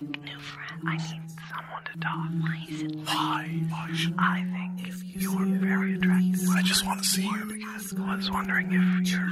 make 0.00 0.24
new 0.24 0.38
friends. 0.38 0.82
I 0.86 0.96
need 0.96 1.22
someone 1.50 1.84
to 1.84 1.98
talk. 2.00 2.30
Why 2.40 2.66
is 2.68 2.82
it? 2.82 2.96
Why? 2.96 3.66
Why 3.68 3.90
should 3.94 4.14
I 4.18 4.44
think 4.52 4.94
you 5.16 5.32
are 5.38 5.44
very 5.44 5.94
attractive. 5.94 6.48
I 6.50 6.62
just 6.62 6.84
want 6.86 7.00
to 7.02 7.06
see 7.08 7.22
you. 7.22 7.66
I 8.02 8.16
was 8.16 8.30
wondering 8.30 8.66
if 8.72 9.10
you're 9.10 9.24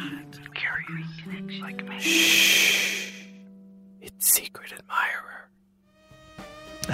curious, 0.55 1.61
like 1.61 1.85
me. 1.89 1.99
Shh. 1.99 3.25
It's 4.01 4.33
Secret 4.33 4.73
Admirer. 4.73 5.32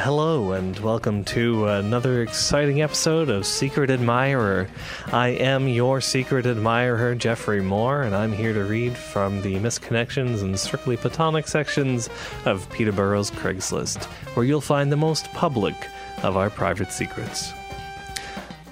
Hello, 0.01 0.53
and 0.53 0.79
welcome 0.79 1.25
to 1.25 1.67
another 1.67 2.23
exciting 2.23 2.83
episode 2.83 3.29
of 3.29 3.45
Secret 3.45 3.91
Admirer. 3.91 4.69
I 5.13 5.31
am 5.31 5.67
your 5.67 6.01
secret 6.01 6.47
admirer, 6.47 7.17
Jeffrey 7.17 7.61
Moore, 7.61 8.03
and 8.03 8.15
I'm 8.15 8.33
here 8.33 8.55
to 8.55 8.63
read 8.63 8.97
from 8.97 9.43
the 9.43 9.57
misconnections 9.57 10.43
and 10.43 10.57
strictly 10.57 10.97
platonic 10.97 11.49
sections 11.49 12.09
of 12.45 12.71
Peterborough's 12.71 13.33
Craigslist, 13.33 14.05
where 14.37 14.47
you'll 14.47 14.61
find 14.61 14.93
the 14.93 14.97
most 14.97 15.33
public 15.33 15.75
of 16.23 16.37
our 16.37 16.49
private 16.49 16.93
secrets. 16.93 17.53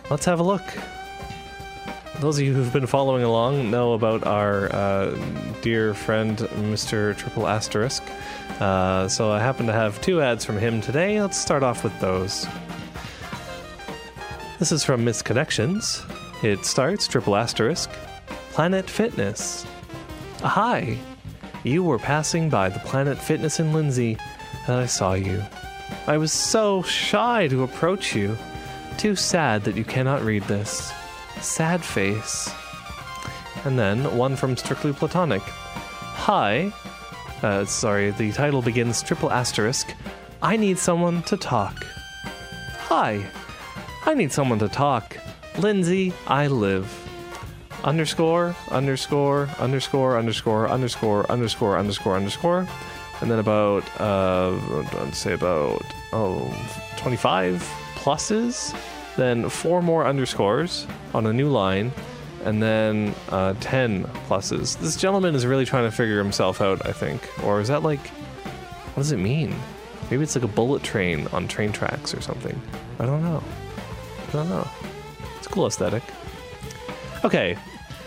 Let's 0.09 0.27
have 0.27 0.39
a 0.39 0.45
look. 0.45 0.62
Those 2.20 2.38
of 2.38 2.47
you 2.47 2.55
who've 2.55 2.73
been 2.73 2.87
following 2.87 3.25
along 3.25 3.70
know 3.70 3.93
about 3.93 4.27
our 4.27 4.75
uh, 4.75 5.15
dear 5.61 5.93
friend, 5.93 6.39
Mr. 6.39 7.15
Triple 7.15 7.47
Asterisk. 7.47 8.02
Uh, 8.59 9.06
so 9.06 9.30
I 9.30 9.39
happen 9.39 9.66
to 9.66 9.73
have 9.75 10.01
two 10.01 10.23
ads 10.23 10.42
from 10.42 10.56
him 10.56 10.80
today. 10.80 11.20
Let's 11.20 11.37
start 11.37 11.62
off 11.62 11.84
with 11.84 11.98
those. 12.01 12.47
This 14.59 14.73
is 14.73 14.83
from 14.83 15.05
Misconnections. 15.05 16.02
It 16.42 16.65
starts 16.65 17.06
triple 17.06 17.37
asterisk 17.37 17.91
Planet 18.53 18.89
Fitness. 18.89 19.67
Hi, 20.41 20.97
you 21.64 21.83
were 21.83 21.98
passing 21.98 22.48
by 22.48 22.70
the 22.70 22.78
Planet 22.78 23.19
Fitness 23.19 23.61
in 23.61 23.75
Lindsay, 23.75 24.17
and 24.67 24.77
I 24.77 24.87
saw 24.87 25.12
you. 25.12 25.42
I 26.06 26.17
was 26.17 26.33
so 26.33 26.80
shy 26.80 27.47
to 27.48 27.62
approach 27.62 28.17
you. 28.17 28.39
Too 28.97 29.17
sad 29.17 29.64
that 29.64 29.77
you 29.77 29.84
cannot 29.84 30.22
read 30.22 30.44
this. 30.44 30.91
Sad 31.41 31.84
face. 31.84 32.53
And 33.65 33.79
then 33.79 34.17
one 34.17 34.37
from 34.37 34.56
Strictly 34.56 34.92
Platonic. 34.92 35.43
Hi, 35.43 36.73
uh, 37.43 37.65
sorry, 37.65 38.11
the 38.11 38.33
title 38.33 38.62
begins 38.62 39.03
triple 39.03 39.31
asterisk. 39.31 39.95
I 40.43 40.56
need 40.56 40.78
someone 40.78 41.23
to 41.25 41.37
talk. 41.37 41.84
Hi, 42.89 43.25
I 44.05 44.15
need 44.15 44.33
someone 44.33 44.59
to 44.61 44.69
talk. 44.69 45.17
Lindsay, 45.59 46.12
I 46.27 46.47
live. 46.47 46.91
Underscore, 47.84 48.56
underscore, 48.71 49.48
underscore, 49.59 50.19
underscore, 50.19 50.69
underscore, 50.69 51.31
underscore, 51.31 51.78
underscore, 51.78 52.17
underscore. 52.17 52.67
And 53.21 53.31
then 53.31 53.39
about, 53.39 53.84
uh, 54.00 54.59
I'd 55.00 55.15
say 55.15 55.33
about, 55.33 55.83
oh, 56.12 56.53
25 56.97 57.62
pluses. 57.97 58.75
Then 59.17 59.48
four 59.48 59.83
more 59.83 60.06
underscores 60.06 60.86
on 61.14 61.27
a 61.27 61.33
new 61.33 61.48
line 61.48 61.92
and 62.45 62.62
then 62.62 63.14
uh, 63.31 63.55
10 63.61 64.05
pluses. 64.28 64.78
This 64.78 64.97
gentleman 64.97 65.34
is 65.34 65.45
really 65.45 65.64
trying 65.64 65.84
to 65.84 65.91
figure 65.91 66.19
himself 66.19 66.61
out, 66.61 66.86
I 66.86 66.92
think. 66.92 67.28
Or 67.44 67.61
is 67.61 67.69
that 67.69 67.83
like, 67.83 68.06
what 68.09 69.03
does 69.03 69.12
it 69.12 69.19
mean? 69.19 69.55
Maybe 70.11 70.22
it's 70.22 70.37
like 70.37 70.44
a 70.44 70.48
bullet 70.48 70.84
train 70.84 71.27
on 71.33 71.48
train 71.48 71.72
tracks 71.72 72.14
or 72.14 72.20
something. 72.20 72.61
I 73.00 73.06
don't 73.06 73.22
know. 73.22 73.42
I 74.28 74.33
don't 74.33 74.48
know. 74.48 74.69
It's 75.39 75.47
a 75.47 75.50
cool 75.50 75.67
aesthetic. 75.67 76.05
Okay, 77.25 77.59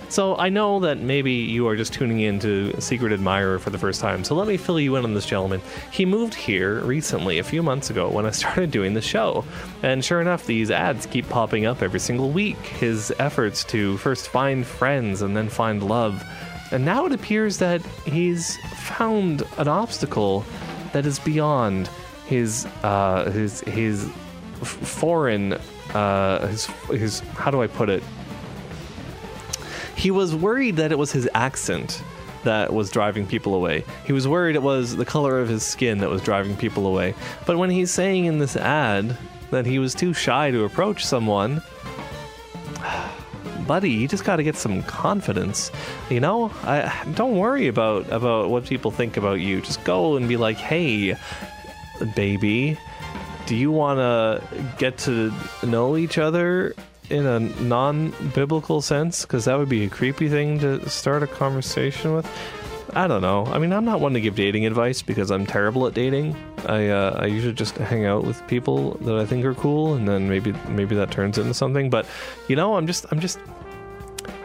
so 0.10 0.36
I 0.38 0.50
know 0.50 0.80
that 0.80 0.98
maybe 0.98 1.32
you 1.32 1.68
are 1.68 1.76
just 1.76 1.94
tuning 1.94 2.20
in 2.22 2.40
to 2.40 2.80
Secret 2.82 3.14
Admirer 3.14 3.60
for 3.60 3.70
the 3.70 3.78
first 3.78 4.02
time, 4.02 4.24
so 4.24 4.36
let 4.36 4.48
me 4.48 4.58
fill 4.58 4.80
you 4.80 4.96
in 4.96 5.04
on 5.04 5.14
this 5.14 5.26
gentleman. 5.26 5.62
He 5.92 6.06
moved 6.06 6.34
here 6.34 6.82
recently, 6.82 7.40
a 7.40 7.44
few 7.44 7.62
months 7.62 7.90
ago, 7.90 8.10
when 8.10 8.26
I 8.26 8.32
started 8.40 8.72
doing 8.72 8.94
the 8.94 9.02
show. 9.02 9.46
And 9.84 10.04
sure 10.04 10.20
enough, 10.20 10.46
these 10.46 10.72
ads 10.72 11.06
keep 11.06 11.30
popping 11.30 11.66
up 11.66 11.82
every 11.82 12.00
single 12.00 12.32
week. 12.32 12.58
His 12.58 13.14
efforts 13.20 13.64
to 13.66 13.98
first 13.98 14.30
find 14.30 14.66
friends 14.66 15.22
and 15.22 15.38
then 15.38 15.48
find 15.48 15.84
love. 15.84 16.24
And 16.72 16.84
now 16.84 17.06
it 17.06 17.12
appears 17.12 17.58
that 17.60 17.82
he's 18.06 18.58
found 18.76 19.44
an 19.58 19.68
obstacle 19.68 20.44
that 20.94 21.06
is 21.06 21.20
beyond 21.20 21.90
his 22.28 22.68
uh, 22.84 23.30
his 23.32 23.62
his 23.62 24.08
foreign 24.62 25.54
uh, 25.94 26.48
his 26.48 26.66
his 26.92 27.20
how 27.36 27.50
do 27.50 27.62
I 27.62 27.68
put 27.68 27.90
it 27.90 28.04
he 30.00 30.12
was 30.12 30.34
worried 30.34 30.78
that 30.78 30.94
it 30.94 30.98
was 30.98 31.12
his 31.12 31.30
accent 31.34 32.02
that 32.46 32.74
was 32.74 32.90
driving 32.90 33.28
people 33.28 33.54
away. 33.54 33.84
He 34.06 34.14
was 34.14 34.30
worried 34.30 34.56
it 34.56 34.64
was 34.64 34.96
the 34.96 35.04
color 35.04 35.42
of 35.42 35.50
his 35.50 35.62
skin 35.62 35.98
that 35.98 36.10
was 36.10 36.22
driving 36.22 36.56
people 36.56 36.88
away. 36.88 37.14
But 37.46 37.58
when 37.58 37.70
he's 37.70 37.92
saying 37.92 38.24
in 38.24 38.40
this 38.40 38.56
ad 38.56 39.18
that 39.52 39.66
he 39.66 39.78
was 39.78 39.94
too 39.94 40.14
shy 40.14 40.52
to 40.52 40.64
approach 40.64 41.06
someone, 41.06 41.62
buddy, 43.68 43.92
you 43.92 44.08
just 44.08 44.24
got 44.24 44.38
to 44.38 44.44
get 44.44 44.56
some 44.56 44.84
confidence. 44.84 45.70
You 46.10 46.22
know, 46.22 46.50
I 46.64 47.06
don't 47.16 47.38
worry 47.38 47.68
about 47.68 48.10
about 48.10 48.50
what 48.50 48.64
people 48.64 48.92
think 48.92 49.18
about 49.18 49.42
you. 49.42 49.60
Just 49.60 49.84
go 49.84 50.16
and 50.16 50.30
be 50.30 50.38
like, 50.38 50.56
"Hey, 50.56 51.18
baby, 52.16 52.78
do 53.48 53.56
you 53.58 53.70
want 53.70 54.00
to 54.00 54.42
get 54.78 54.98
to 55.00 55.34
know 55.62 55.98
each 55.98 56.18
other 56.18 56.74
in 57.10 57.26
a 57.26 57.40
non-biblical 57.40 58.82
sense 58.82 59.24
because 59.24 59.46
that 59.46 59.58
would 59.58 59.70
be 59.70 59.86
a 59.86 59.90
creepy 59.90 60.30
thing 60.30 60.60
to 60.60 60.88
start 60.90 61.24
a 61.24 61.28
conversation 61.28 62.14
with? 62.14 62.28
I 62.94 63.08
don't 63.08 63.22
know. 63.22 63.46
I 63.48 63.60
mean 63.60 63.72
i'm 63.72 63.86
not 63.86 64.00
one 64.00 64.14
to 64.14 64.22
give 64.22 64.36
dating 64.36 64.66
advice 64.66 65.02
because 65.02 65.30
i'm 65.30 65.46
terrible 65.46 65.86
at 65.86 65.94
dating. 65.94 66.36
I 66.68 66.90
uh, 66.90 67.20
i 67.22 67.26
usually 67.26 67.54
just 67.54 67.78
hang 67.78 68.06
out 68.06 68.24
with 68.24 68.46
people 68.48 68.92
that 69.02 69.16
i 69.16 69.26
think 69.26 69.46
are 69.46 69.54
cool 69.54 69.94
and 69.94 70.08
then 70.08 70.28
maybe 70.28 70.54
maybe 70.70 70.96
that 70.96 71.12
turns 71.12 71.38
into 71.38 71.54
something. 71.54 71.90
But 71.90 72.08
you 72.48 72.56
know 72.56 72.76
i'm 72.76 72.88
just 72.88 73.06
i'm 73.12 73.20
just 73.20 73.40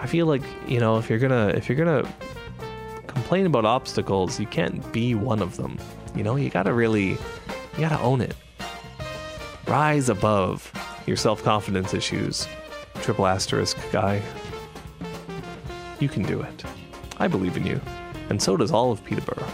i 0.00 0.06
feel 0.06 0.26
like 0.26 0.42
you 0.68 0.78
know 0.78 0.98
if 0.98 1.08
you're 1.08 1.18
gonna 1.18 1.48
if 1.48 1.68
you're 1.68 1.78
gonna 1.78 2.06
complain 3.06 3.46
about 3.46 3.64
obstacles 3.64 4.38
you 4.38 4.46
can't 4.46 4.92
be 4.92 5.14
one 5.14 5.40
of 5.40 5.56
them. 5.56 5.78
You 6.14 6.22
know 6.22 6.36
you 6.36 6.50
gotta 6.50 6.72
really 6.72 7.10
you 7.10 7.80
gotta 7.80 8.00
own 8.00 8.20
it. 8.20 8.34
Rise 9.66 10.10
above 10.10 10.70
your 11.06 11.16
self 11.16 11.42
confidence 11.42 11.94
issues, 11.94 12.46
triple 13.02 13.26
asterisk 13.26 13.78
guy. 13.92 14.22
You 16.00 16.08
can 16.08 16.22
do 16.22 16.40
it. 16.40 16.64
I 17.18 17.28
believe 17.28 17.56
in 17.56 17.66
you. 17.66 17.80
And 18.30 18.42
so 18.42 18.56
does 18.56 18.72
all 18.72 18.90
of 18.90 19.04
Peterborough. 19.04 19.46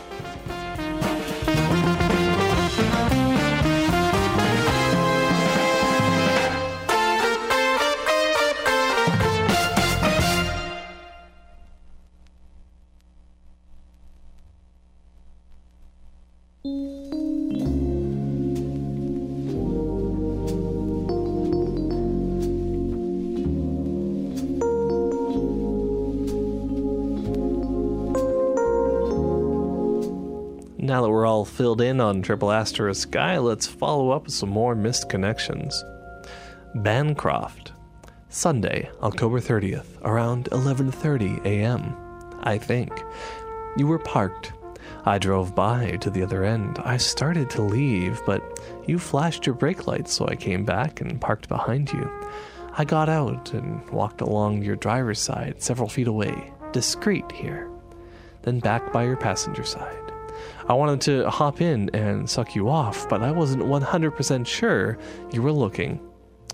Now 31.00 31.06
that 31.06 31.12
we're 31.12 31.24
all 31.24 31.46
filled 31.46 31.80
in 31.80 31.98
on 31.98 32.20
Triple 32.20 32.52
Asterisk 32.52 33.08
Sky, 33.08 33.38
let's 33.38 33.66
follow 33.66 34.10
up 34.10 34.24
with 34.24 34.34
some 34.34 34.50
more 34.50 34.74
missed 34.74 35.08
connections. 35.08 35.82
Bancroft, 36.74 37.72
Sunday, 38.28 38.90
October 39.02 39.40
30th, 39.40 39.86
around 40.02 40.50
11:30 40.50 41.42
a.m. 41.46 41.96
I 42.42 42.58
think. 42.58 42.92
You 43.78 43.86
were 43.86 43.98
parked. 43.98 44.52
I 45.06 45.16
drove 45.16 45.54
by 45.54 45.96
to 46.02 46.10
the 46.10 46.22
other 46.22 46.44
end. 46.44 46.78
I 46.84 46.98
started 46.98 47.48
to 47.50 47.62
leave, 47.62 48.20
but 48.26 48.42
you 48.86 48.98
flashed 48.98 49.46
your 49.46 49.54
brake 49.54 49.86
lights, 49.86 50.12
so 50.12 50.26
I 50.28 50.36
came 50.36 50.66
back 50.66 51.00
and 51.00 51.18
parked 51.18 51.48
behind 51.48 51.90
you. 51.94 52.10
I 52.76 52.84
got 52.84 53.08
out 53.08 53.54
and 53.54 53.88
walked 53.88 54.20
along 54.20 54.64
your 54.64 54.76
driver's 54.76 55.18
side, 55.18 55.62
several 55.62 55.88
feet 55.88 56.08
away, 56.08 56.52
discreet 56.72 57.32
here, 57.32 57.70
then 58.42 58.60
back 58.60 58.92
by 58.92 59.04
your 59.04 59.16
passenger 59.16 59.64
side. 59.64 59.99
I 60.70 60.72
wanted 60.74 61.00
to 61.00 61.28
hop 61.28 61.60
in 61.60 61.90
and 61.94 62.30
suck 62.30 62.54
you 62.54 62.68
off, 62.68 63.08
but 63.08 63.24
I 63.24 63.32
wasn't 63.32 63.64
100% 63.64 64.46
sure 64.46 64.98
you 65.32 65.42
were 65.42 65.50
looking. 65.50 65.98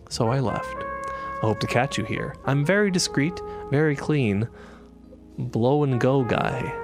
So 0.09 0.29
I 0.29 0.41
left. 0.41 0.75
I 0.75 1.41
hope 1.43 1.61
to 1.61 1.67
catch 1.67 1.99
you 1.99 2.05
here. 2.07 2.35
I'm 2.47 2.65
very 2.65 2.91
discreet, 2.91 3.39
very 3.71 3.95
clean, 3.95 4.49
blow 5.37 5.85
and 5.85 6.01
go 6.01 6.25
guy. 6.25 6.75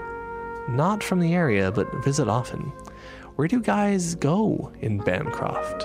Not 0.69 1.03
from 1.03 1.21
the 1.21 1.33
area, 1.33 1.73
but 1.73 2.05
visit 2.05 2.29
often. 2.29 2.71
Where 3.37 3.49
do 3.49 3.63
guys 3.63 4.15
go 4.15 4.71
in 4.83 4.99
Bancroft? 4.99 5.85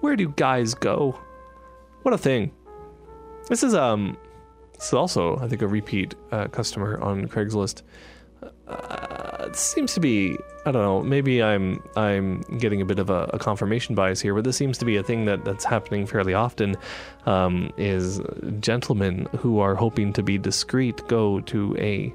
Where 0.00 0.16
do 0.16 0.28
guys 0.36 0.74
go? 0.74 1.18
What 2.02 2.12
a 2.12 2.18
thing. 2.18 2.52
This 3.48 3.62
is 3.62 3.74
um 3.74 4.18
this 4.74 4.88
is 4.88 4.92
also 4.92 5.38
I 5.38 5.48
think 5.48 5.62
a 5.62 5.66
repeat 5.66 6.14
uh, 6.30 6.48
customer 6.48 7.00
on 7.00 7.26
Craigslist. 7.26 7.80
Uh, 8.68 9.52
seems 9.52 9.94
to 9.94 10.00
be 10.00 10.36
I 10.68 10.70
don't 10.70 10.82
know, 10.82 11.02
maybe 11.02 11.42
I'm 11.42 11.82
I'm 11.96 12.40
getting 12.58 12.82
a 12.82 12.84
bit 12.84 12.98
of 12.98 13.08
a, 13.08 13.30
a 13.32 13.38
confirmation 13.38 13.94
bias 13.94 14.20
here, 14.20 14.34
but 14.34 14.44
this 14.44 14.56
seems 14.56 14.76
to 14.78 14.84
be 14.84 14.96
a 14.96 15.02
thing 15.02 15.24
that, 15.24 15.42
that's 15.42 15.64
happening 15.64 16.06
fairly 16.06 16.34
often. 16.34 16.76
Um, 17.24 17.72
is 17.78 18.20
gentlemen 18.60 19.26
who 19.38 19.60
are 19.60 19.74
hoping 19.74 20.12
to 20.12 20.22
be 20.22 20.36
discreet 20.36 21.06
go 21.08 21.40
to 21.40 21.74
a 21.78 22.14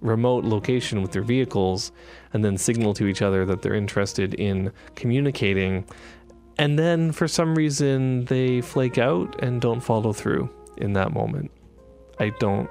remote 0.00 0.44
location 0.44 1.02
with 1.02 1.12
their 1.12 1.22
vehicles 1.22 1.92
and 2.32 2.42
then 2.42 2.56
signal 2.56 2.94
to 2.94 3.06
each 3.06 3.20
other 3.20 3.44
that 3.44 3.60
they're 3.60 3.74
interested 3.74 4.32
in 4.34 4.72
communicating, 4.94 5.84
and 6.56 6.78
then 6.78 7.12
for 7.12 7.28
some 7.28 7.54
reason 7.54 8.24
they 8.26 8.62
flake 8.62 8.96
out 8.96 9.42
and 9.42 9.60
don't 9.60 9.80
follow 9.80 10.14
through 10.14 10.48
in 10.78 10.94
that 10.94 11.12
moment. 11.12 11.50
I 12.18 12.30
don't. 12.40 12.70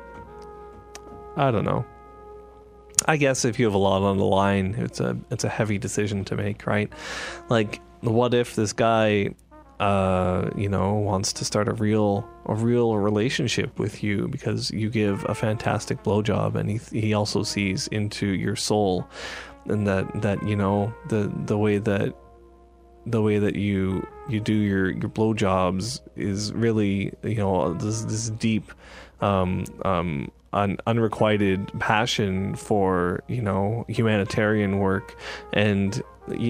I 1.38 1.52
don't 1.52 1.66
know. 1.66 1.86
I 3.06 3.18
guess 3.18 3.46
if 3.46 3.60
you 3.60 3.66
have 3.66 3.74
a 3.74 3.80
lot 3.80 4.02
on 4.02 4.18
the 4.18 4.26
line, 4.26 4.76
it's 4.78 5.00
a 5.00 5.18
it's 5.30 5.44
a 5.44 5.50
heavy 5.50 5.78
decision 5.78 6.26
to 6.26 6.36
make, 6.36 6.66
right? 6.66 6.92
Like, 7.50 7.82
what 8.02 8.34
if 8.34 8.56
this 8.56 8.74
guy, 8.74 9.34
uh, 9.80 10.50
you 10.56 10.70
know, 10.70 10.94
wants 10.94 11.34
to 11.34 11.46
start 11.46 11.68
a 11.68 11.74
real 11.74 12.28
a 12.46 12.56
real 12.56 12.98
relationship 12.98 13.80
with 13.80 14.04
you 14.04 14.28
because 14.28 14.72
you 14.72 14.90
give 14.90 15.26
a 15.30 15.36
fantastic 15.36 16.04
blowjob, 16.04 16.56
and 16.56 16.70
he 16.70 16.80
he 17.00 17.14
also 17.14 17.44
sees 17.44 17.88
into 17.88 18.28
your 18.28 18.56
soul, 18.56 19.08
and 19.66 19.88
that 19.88 20.22
that 20.22 20.48
you 20.48 20.56
know 20.56 20.94
the 21.10 21.32
the 21.46 21.58
way 21.58 21.78
that 21.78 22.14
the 23.06 23.22
way 23.22 23.40
that 23.40 23.56
you 23.56 24.06
you 24.30 24.40
do 24.40 24.54
your 24.54 24.92
your 24.92 25.10
blowjobs 25.10 26.02
is 26.16 26.54
really 26.54 27.12
you 27.24 27.36
know 27.36 27.74
this 27.74 28.04
this 28.04 28.30
deep 28.30 28.72
um 29.22 29.66
um 29.84 30.32
un, 30.54 30.78
unrequited 30.88 31.72
passion 31.80 32.56
for 32.56 33.24
you 33.28 33.42
know 33.42 33.86
humanitarian 33.88 34.80
work, 34.80 35.18
and 35.54 36.02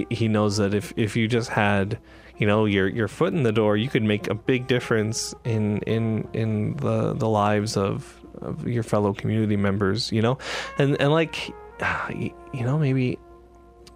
he 0.10 0.28
knows 0.28 0.58
that 0.58 0.74
if 0.74 0.94
if 0.96 1.16
you 1.16 1.28
just 1.28 1.50
had 1.50 2.00
you 2.38 2.48
know 2.48 2.66
your 2.66 2.88
your 2.88 3.08
foot 3.08 3.34
in 3.34 3.44
the 3.44 3.52
door, 3.52 3.78
you 3.78 3.90
could 3.90 4.04
make 4.04 4.28
a 4.28 4.36
big 4.36 4.68
difference 4.68 5.34
in 5.44 5.80
in 5.80 6.28
in 6.34 6.76
the 6.78 7.14
the 7.14 7.30
lives 7.30 7.78
of 7.78 8.20
of 8.42 8.68
your 8.68 8.84
fellow 8.84 9.14
community 9.14 9.58
members. 9.58 10.12
You 10.12 10.22
know, 10.22 10.38
and 10.78 11.00
and 11.00 11.12
like 11.12 11.50
you 12.10 12.34
know 12.54 12.78
maybe 12.78 13.20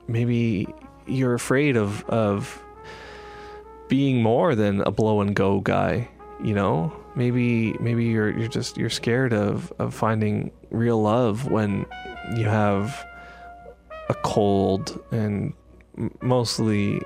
maybe 0.08 0.68
you're 1.08 1.34
afraid 1.34 1.78
of 1.78 2.04
of 2.06 2.62
being 3.88 4.22
more 4.22 4.56
than 4.56 4.82
a 4.82 4.92
blow 4.92 5.22
and 5.22 5.36
go 5.36 5.60
guy 5.60 6.10
you 6.44 6.54
know 6.54 6.92
maybe 7.16 7.74
maybe 7.80 8.06
you're 8.06 8.38
you're 8.38 8.48
just 8.48 8.78
you're 8.78 8.90
scared 8.90 9.34
of 9.34 9.72
of 9.80 9.94
finding 9.94 10.52
real 10.70 11.02
love 11.02 11.50
when 11.50 11.86
you 12.36 12.46
have 12.46 13.06
a 14.10 14.14
cold 14.16 15.02
and 15.12 15.54
mostly 16.22 17.02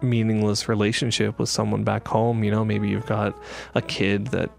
meaningless 0.00 0.68
relationship 0.68 1.38
with 1.38 1.48
someone 1.48 1.84
back 1.84 2.06
home 2.08 2.42
you 2.44 2.50
know? 2.50 2.64
Maybe 2.64 2.88
you've 2.88 3.06
got 3.06 3.36
a 3.74 3.82
kid 3.82 4.28
that 4.28 4.50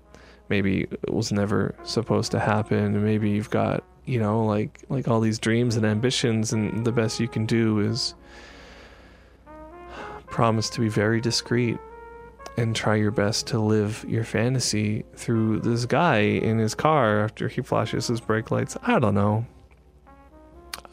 maybe 0.49 0.87
was 1.07 1.31
never 1.31 1.75
supposed 1.83 2.31
to 2.31 2.39
happen. 2.39 3.03
Maybe 3.03 3.31
you've 3.31 3.49
got 3.49 3.83
you 4.05 4.19
know 4.19 4.45
like 4.45 4.81
like 4.89 5.07
all 5.07 5.19
these 5.19 5.39
dreams 5.39 5.75
and 5.75 5.85
ambitions 5.85 6.53
and 6.53 6.85
the 6.85 6.91
best 6.91 7.19
you 7.19 7.27
can 7.27 7.45
do 7.45 7.79
is 7.79 8.13
promise 10.27 10.69
to 10.69 10.81
be 10.81 10.89
very 10.89 11.19
discreet 11.21 11.79
and 12.57 12.75
try 12.75 12.95
your 12.95 13.11
best 13.11 13.47
to 13.47 13.59
live 13.59 14.05
your 14.07 14.23
fantasy 14.23 15.03
through 15.15 15.59
this 15.59 15.85
guy 15.85 16.19
in 16.19 16.57
his 16.57 16.75
car 16.75 17.23
after 17.23 17.47
he 17.47 17.61
flashes 17.61 18.07
his 18.07 18.21
brake 18.21 18.51
lights. 18.51 18.77
I 18.83 18.99
don't 18.99 19.15
know. 19.15 19.45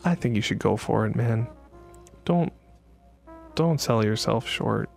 I 0.04 0.14
think 0.14 0.34
you 0.34 0.42
should 0.42 0.58
go 0.58 0.76
for 0.76 1.06
it, 1.06 1.14
man. 1.14 1.46
Don't 2.24 2.52
don't 3.54 3.80
sell 3.80 4.04
yourself 4.04 4.48
short. 4.48 4.90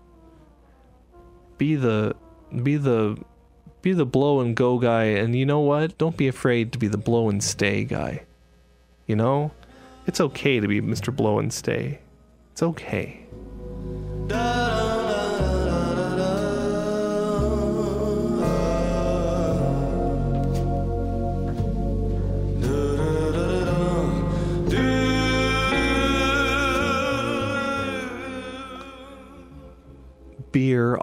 Be 1.58 1.76
the 1.76 2.16
be 2.64 2.78
the 2.78 3.18
be 3.82 3.94
the 3.94 4.06
blow 4.06 4.40
and 4.40 4.56
go 4.56 4.80
guy 4.80 5.04
and 5.04 5.36
you 5.36 5.46
know 5.46 5.60
what? 5.60 5.98
Don't 5.98 6.18
be 6.18 6.28
afraid 6.28 6.72
to 6.72 6.80
be 6.80 6.88
the 6.88 6.98
blow 6.98 7.30
and 7.30 7.44
stay 7.44 7.84
guy. 7.84 8.24
You 9.06 9.16
know? 9.16 9.52
It's 10.08 10.22
okay 10.22 10.60
to 10.60 10.68
be 10.68 10.82
Mr. 10.82 11.16
Blow 11.16 11.40
and 11.40 11.52
Stay. 11.52 12.00
It's 12.52 12.64
okay. 12.64 13.25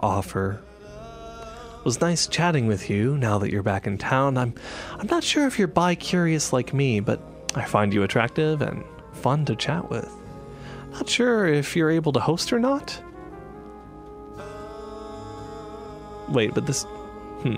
Offer. 0.01 0.61
It 1.83 1.85
was 1.85 1.99
nice 1.99 2.27
chatting 2.27 2.67
with 2.67 2.89
you 2.89 3.17
now 3.17 3.37
that 3.39 3.51
you're 3.51 3.63
back 3.63 3.87
in 3.87 3.97
town. 3.97 4.37
I'm 4.37 4.53
I'm 4.97 5.07
not 5.07 5.23
sure 5.23 5.47
if 5.47 5.59
you're 5.59 5.67
bi 5.67 5.95
curious 5.95 6.53
like 6.53 6.73
me, 6.73 6.99
but 6.99 7.21
I 7.55 7.65
find 7.65 7.93
you 7.93 8.03
attractive 8.03 8.61
and 8.61 8.83
fun 9.11 9.45
to 9.45 9.55
chat 9.55 9.89
with. 9.89 10.09
Not 10.91 11.09
sure 11.09 11.45
if 11.45 11.75
you're 11.75 11.91
able 11.91 12.13
to 12.13 12.19
host 12.19 12.53
or 12.53 12.59
not. 12.59 13.01
Wait, 16.29 16.53
but 16.53 16.65
this 16.65 16.83
hmm. 17.41 17.55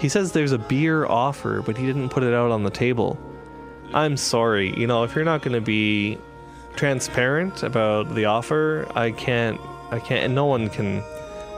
He 0.00 0.08
says 0.08 0.32
there's 0.32 0.52
a 0.52 0.58
beer 0.58 1.06
offer, 1.06 1.62
but 1.62 1.76
he 1.76 1.86
didn't 1.86 2.08
put 2.08 2.24
it 2.24 2.34
out 2.34 2.50
on 2.50 2.64
the 2.64 2.70
table. 2.70 3.18
I'm 3.94 4.16
sorry. 4.16 4.76
You 4.76 4.88
know, 4.88 5.04
if 5.04 5.14
you're 5.14 5.24
not 5.24 5.42
going 5.42 5.54
to 5.54 5.60
be 5.60 6.18
transparent 6.74 7.62
about 7.62 8.14
the 8.14 8.24
offer, 8.24 8.90
I 8.96 9.12
can't 9.12 9.60
I 9.92 10.00
can't, 10.00 10.24
and 10.24 10.34
no 10.34 10.46
one 10.46 10.68
can 10.70 11.02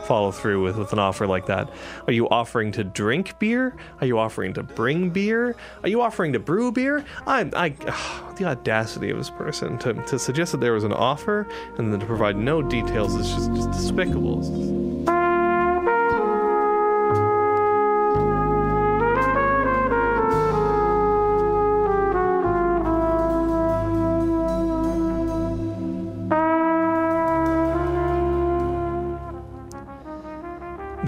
follow 0.05 0.31
through 0.31 0.63
with, 0.63 0.77
with 0.77 0.93
an 0.93 0.99
offer 0.99 1.27
like 1.27 1.47
that. 1.47 1.71
Are 2.07 2.13
you 2.13 2.29
offering 2.29 2.73
to 2.73 2.85
drink 2.85 3.39
beer? 3.39 3.75
Are 4.01 4.07
you 4.07 4.19
offering 4.19 4.53
to 4.55 4.63
bring 4.63 5.11
beer? 5.11 5.57
Are 5.83 5.89
you 5.89 6.03
offering 6.03 6.33
to 6.35 6.39
brew 6.39 6.71
beer? 6.73 7.05
I, 7.27 7.51
I, 7.55 7.75
ugh, 7.87 8.37
the 8.37 8.45
audacity 8.45 9.11
of 9.11 9.17
this 9.17 9.31
person 9.31 9.79
to, 9.79 9.95
to 9.95 10.19
suggest 10.19 10.53
that 10.53 10.61
there 10.61 10.73
was 10.73 10.85
an 10.85 10.93
offer 10.93 11.47
and 11.79 11.93
then 11.93 12.01
to 12.01 12.07
provide 12.07 12.37
no 12.37 12.61
details 12.61 13.15
is 13.15 13.31
just, 13.31 13.55
just 13.55 13.71
despicable. 13.71 14.94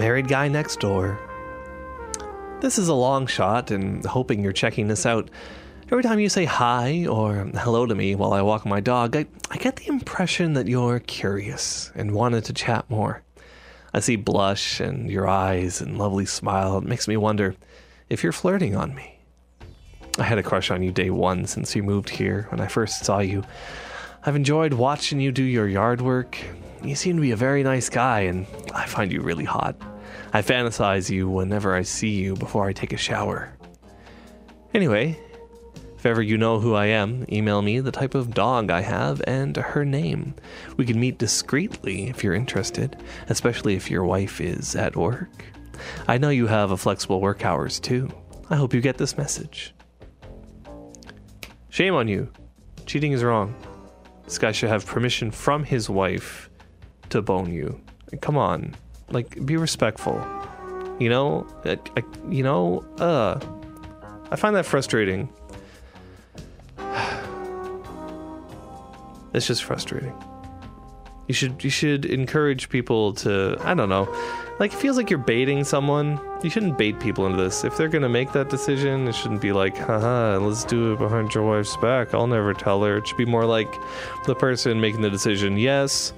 Married 0.07 0.29
guy 0.29 0.47
next 0.47 0.79
door. 0.79 1.19
This 2.61 2.77
is 2.77 2.87
a 2.87 2.93
long 2.93 3.27
shot, 3.27 3.71
and 3.71 4.05
hoping 4.05 4.41
you're 4.41 4.53
checking 4.53 4.87
this 4.87 5.05
out. 5.05 5.29
Every 5.91 6.01
time 6.01 6.21
you 6.21 6.29
say 6.29 6.45
hi 6.45 7.05
or 7.07 7.43
hello 7.53 7.85
to 7.85 7.93
me 7.93 8.15
while 8.15 8.31
I 8.31 8.41
walk 8.41 8.65
my 8.65 8.79
dog, 8.79 9.17
I, 9.17 9.25
I 9.51 9.57
get 9.57 9.75
the 9.75 9.89
impression 9.89 10.53
that 10.53 10.69
you're 10.69 10.99
curious 10.99 11.91
and 11.93 12.13
wanted 12.13 12.45
to 12.45 12.53
chat 12.53 12.89
more. 12.89 13.21
I 13.93 13.99
see 13.99 14.15
blush 14.15 14.79
and 14.79 15.11
your 15.11 15.27
eyes 15.27 15.81
and 15.81 15.97
lovely 15.97 16.25
smile. 16.25 16.77
It 16.77 16.85
makes 16.85 17.09
me 17.09 17.17
wonder 17.17 17.55
if 18.07 18.23
you're 18.23 18.31
flirting 18.31 18.77
on 18.77 18.95
me. 18.95 19.19
I 20.17 20.23
had 20.23 20.37
a 20.37 20.43
crush 20.43 20.71
on 20.71 20.83
you 20.83 20.93
day 20.93 21.09
one 21.09 21.47
since 21.47 21.75
you 21.75 21.83
moved 21.83 22.07
here 22.07 22.47
when 22.49 22.61
I 22.61 22.67
first 22.67 23.03
saw 23.03 23.19
you. 23.19 23.43
I've 24.25 24.37
enjoyed 24.37 24.71
watching 24.71 25.19
you 25.19 25.33
do 25.33 25.43
your 25.43 25.67
yard 25.67 25.99
work. 25.99 26.37
You 26.81 26.95
seem 26.95 27.17
to 27.17 27.21
be 27.21 27.31
a 27.31 27.35
very 27.35 27.61
nice 27.61 27.89
guy, 27.89 28.21
and 28.21 28.47
I 28.73 28.85
find 28.85 29.11
you 29.11 29.19
really 29.19 29.43
hot. 29.43 29.75
I 30.33 30.41
fantasize 30.41 31.09
you 31.09 31.29
whenever 31.29 31.75
I 31.75 31.83
see 31.83 32.09
you 32.09 32.35
before 32.35 32.67
I 32.67 32.73
take 32.73 32.93
a 32.93 32.97
shower. 32.97 33.53
Anyway, 34.73 35.19
if 35.97 36.05
ever 36.05 36.21
you 36.21 36.37
know 36.37 36.59
who 36.59 36.75
I 36.75 36.87
am, 36.87 37.25
email 37.31 37.61
me 37.61 37.79
the 37.79 37.91
type 37.91 38.13
of 38.13 38.33
dog 38.33 38.69
I 38.69 38.81
have 38.81 39.21
and 39.25 39.55
her 39.57 39.83
name. 39.83 40.35
We 40.75 40.85
can 40.85 40.99
meet 40.99 41.17
discreetly 41.17 42.09
if 42.09 42.23
you're 42.23 42.35
interested, 42.35 43.01
especially 43.29 43.75
if 43.75 43.89
your 43.89 44.03
wife 44.03 44.39
is 44.39 44.75
at 44.75 44.95
work. 44.95 45.45
I 46.07 46.17
know 46.17 46.29
you 46.29 46.47
have 46.47 46.71
a 46.71 46.77
flexible 46.77 47.21
work 47.21 47.45
hours 47.45 47.79
too. 47.79 48.09
I 48.49 48.55
hope 48.55 48.73
you 48.73 48.81
get 48.81 48.97
this 48.97 49.17
message. 49.17 49.73
Shame 51.69 51.95
on 51.95 52.07
you. 52.07 52.31
Cheating 52.85 53.11
is 53.11 53.23
wrong. 53.23 53.55
This 54.25 54.37
guy 54.37 54.51
should 54.51 54.69
have 54.69 54.85
permission 54.85 55.31
from 55.31 55.63
his 55.63 55.89
wife 55.89 56.49
to 57.09 57.21
bone 57.21 57.51
you. 57.51 57.81
Come 58.21 58.37
on. 58.37 58.75
Like, 59.09 59.45
be 59.45 59.57
respectful. 59.57 60.25
You 60.99 61.09
know, 61.09 61.47
I, 61.63 61.77
I, 61.95 62.03
you 62.29 62.43
know, 62.43 62.83
uh, 62.99 63.39
I 64.31 64.35
find 64.35 64.55
that 64.55 64.65
frustrating. 64.65 65.29
it's 69.33 69.47
just 69.47 69.63
frustrating. 69.63 70.13
You 71.27 71.33
should 71.33 71.63
you 71.63 71.69
should 71.69 72.05
encourage 72.05 72.69
people 72.69 73.13
to 73.15 73.57
I 73.61 73.73
don't 73.73 73.89
know. 73.89 74.07
Like 74.59 74.73
it 74.73 74.77
feels 74.77 74.97
like 74.97 75.09
you're 75.09 75.19
baiting 75.19 75.63
someone. 75.63 76.19
You 76.41 76.49
shouldn't 76.49 76.77
bait 76.77 76.99
people 76.99 77.25
into 77.25 77.41
this. 77.43 77.63
If 77.63 77.77
they're 77.77 77.89
gonna 77.89 78.09
make 78.09 78.31
that 78.31 78.49
decision, 78.49 79.07
it 79.07 79.13
shouldn't 79.13 79.41
be 79.41 79.51
like, 79.51 79.77
haha, 79.77 80.37
let's 80.37 80.63
do 80.63 80.93
it 80.93 80.99
behind 80.99 81.35
your 81.35 81.43
wife's 81.45 81.75
back. 81.77 82.13
I'll 82.13 82.27
never 82.27 82.53
tell 82.53 82.81
her. 82.83 82.97
It 82.97 83.07
should 83.07 83.17
be 83.17 83.25
more 83.25 83.45
like 83.45 83.71
the 84.25 84.35
person 84.35 84.79
making 84.79 85.01
the 85.01 85.09
decision, 85.09 85.57
yes, 85.57 86.13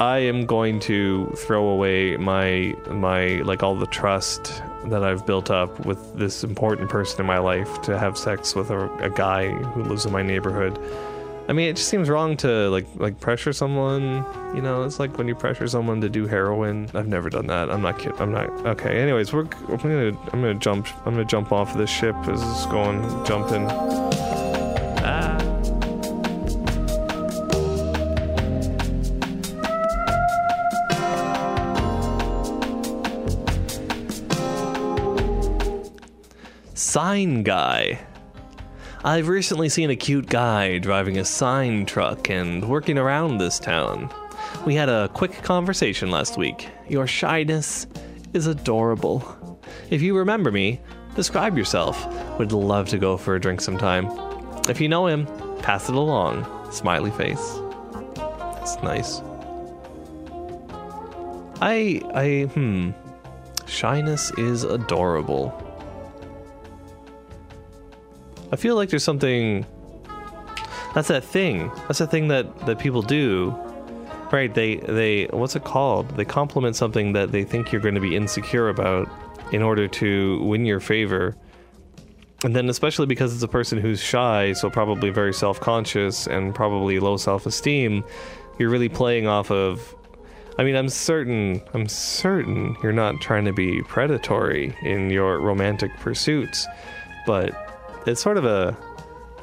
I 0.00 0.18
am 0.18 0.46
going 0.46 0.80
to 0.80 1.26
throw 1.36 1.68
away 1.68 2.16
my 2.16 2.74
my 2.90 3.36
like 3.42 3.62
all 3.62 3.76
the 3.76 3.86
trust 3.86 4.62
that 4.86 5.04
I've 5.04 5.24
built 5.24 5.50
up 5.50 5.86
with 5.86 6.16
this 6.18 6.44
important 6.44 6.90
person 6.90 7.20
in 7.20 7.26
my 7.26 7.38
life 7.38 7.80
to 7.82 7.98
have 7.98 8.18
sex 8.18 8.54
with 8.54 8.70
a, 8.70 8.92
a 8.96 9.10
guy 9.10 9.48
who 9.50 9.82
lives 9.84 10.04
in 10.04 10.12
my 10.12 10.22
neighborhood. 10.22 10.78
I 11.46 11.52
mean, 11.52 11.68
it 11.68 11.76
just 11.76 11.88
seems 11.88 12.08
wrong 12.08 12.36
to 12.38 12.70
like 12.70 12.86
like 12.96 13.20
pressure 13.20 13.52
someone. 13.52 14.24
You 14.54 14.62
know, 14.62 14.82
it's 14.84 14.98
like 14.98 15.18
when 15.18 15.28
you 15.28 15.34
pressure 15.34 15.68
someone 15.68 16.00
to 16.00 16.08
do 16.08 16.26
heroin. 16.26 16.90
I've 16.94 17.08
never 17.08 17.28
done 17.28 17.46
that. 17.48 17.70
I'm 17.70 17.82
not 17.82 17.98
kidding. 17.98 18.18
I'm 18.18 18.32
not. 18.32 18.48
Okay. 18.66 19.00
Anyways, 19.00 19.32
we're 19.32 19.42
I'm 19.68 19.76
gonna 19.76 20.18
I'm 20.32 20.40
gonna 20.40 20.54
jump 20.54 20.88
I'm 21.06 21.14
gonna 21.14 21.24
jump 21.24 21.52
off 21.52 21.76
this 21.76 21.90
ship 21.90 22.16
as 22.28 22.42
it's 22.42 22.66
going 22.66 23.02
jumping. 23.26 23.68
Sign 36.76 37.44
guy. 37.44 38.00
I've 39.04 39.28
recently 39.28 39.68
seen 39.68 39.90
a 39.90 39.96
cute 39.96 40.26
guy 40.26 40.78
driving 40.78 41.18
a 41.18 41.24
sign 41.24 41.86
truck 41.86 42.28
and 42.28 42.68
working 42.68 42.98
around 42.98 43.38
this 43.38 43.60
town. 43.60 44.12
We 44.66 44.74
had 44.74 44.88
a 44.88 45.08
quick 45.14 45.40
conversation 45.44 46.10
last 46.10 46.36
week. 46.36 46.68
Your 46.88 47.06
shyness 47.06 47.86
is 48.32 48.48
adorable. 48.48 49.60
If 49.90 50.02
you 50.02 50.18
remember 50.18 50.50
me, 50.50 50.80
describe 51.14 51.56
yourself. 51.56 52.08
Would 52.40 52.50
love 52.50 52.88
to 52.88 52.98
go 52.98 53.16
for 53.16 53.36
a 53.36 53.40
drink 53.40 53.60
sometime. 53.60 54.10
If 54.68 54.80
you 54.80 54.88
know 54.88 55.06
him, 55.06 55.26
pass 55.58 55.88
it 55.88 55.94
along. 55.94 56.72
Smiley 56.72 57.12
face. 57.12 57.60
That's 58.16 58.82
nice. 58.82 59.20
I 61.60 62.02
I 62.12 62.50
hmm. 62.52 62.90
Shyness 63.66 64.32
is 64.36 64.64
adorable. 64.64 65.63
I 68.54 68.56
feel 68.56 68.76
like 68.76 68.88
there's 68.88 69.02
something. 69.02 69.66
That's 70.94 71.08
that 71.08 71.24
thing. 71.24 71.72
That's 71.88 71.98
the 71.98 72.06
thing 72.06 72.28
that 72.28 72.66
that 72.66 72.78
people 72.78 73.02
do, 73.02 73.50
right? 74.30 74.54
They 74.54 74.76
they 74.76 75.24
what's 75.30 75.56
it 75.56 75.64
called? 75.64 76.16
They 76.16 76.24
compliment 76.24 76.76
something 76.76 77.14
that 77.14 77.32
they 77.32 77.42
think 77.42 77.72
you're 77.72 77.80
going 77.80 77.96
to 77.96 78.00
be 78.00 78.14
insecure 78.14 78.68
about 78.68 79.10
in 79.50 79.60
order 79.60 79.88
to 79.88 80.40
win 80.44 80.64
your 80.64 80.78
favor. 80.78 81.36
And 82.44 82.54
then, 82.54 82.68
especially 82.68 83.06
because 83.06 83.34
it's 83.34 83.42
a 83.42 83.48
person 83.48 83.78
who's 83.78 84.00
shy, 84.00 84.52
so 84.52 84.70
probably 84.70 85.10
very 85.10 85.34
self 85.34 85.58
conscious 85.58 86.28
and 86.28 86.54
probably 86.54 87.00
low 87.00 87.16
self 87.16 87.46
esteem, 87.46 88.04
you're 88.60 88.70
really 88.70 88.88
playing 88.88 89.26
off 89.26 89.50
of. 89.50 89.96
I 90.60 90.62
mean, 90.62 90.76
I'm 90.76 90.88
certain, 90.88 91.60
I'm 91.74 91.88
certain 91.88 92.76
you're 92.84 92.92
not 92.92 93.20
trying 93.20 93.46
to 93.46 93.52
be 93.52 93.82
predatory 93.82 94.76
in 94.84 95.10
your 95.10 95.40
romantic 95.40 95.90
pursuits, 95.96 96.68
but 97.26 97.63
it's 98.06 98.22
sort 98.22 98.36
of 98.36 98.44
a 98.44 98.76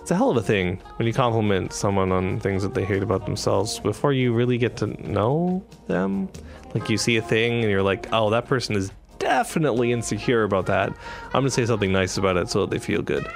it's 0.01 0.09
a 0.09 0.15
hell 0.15 0.31
of 0.31 0.37
a 0.37 0.41
thing 0.41 0.81
when 0.95 1.07
you 1.07 1.13
compliment 1.13 1.73
someone 1.73 2.11
on 2.11 2.39
things 2.39 2.63
that 2.63 2.73
they 2.73 2.83
hate 2.83 3.03
about 3.03 3.25
themselves 3.25 3.79
before 3.79 4.13
you 4.13 4.33
really 4.33 4.57
get 4.57 4.75
to 4.77 4.87
know 5.09 5.63
them. 5.87 6.27
Like 6.73 6.89
you 6.89 6.97
see 6.97 7.17
a 7.17 7.21
thing 7.21 7.61
and 7.61 7.69
you're 7.69 7.83
like, 7.83 8.07
oh, 8.11 8.31
that 8.31 8.47
person 8.47 8.75
is 8.75 8.91
definitely 9.19 9.91
insecure 9.91 10.43
about 10.43 10.65
that. 10.65 10.89
I'm 11.27 11.41
gonna 11.41 11.51
say 11.51 11.65
something 11.67 11.91
nice 11.91 12.17
about 12.17 12.37
it 12.37 12.49
so 12.49 12.61
that 12.61 12.71
they 12.71 12.79
feel 12.79 13.03
good. 13.03 13.27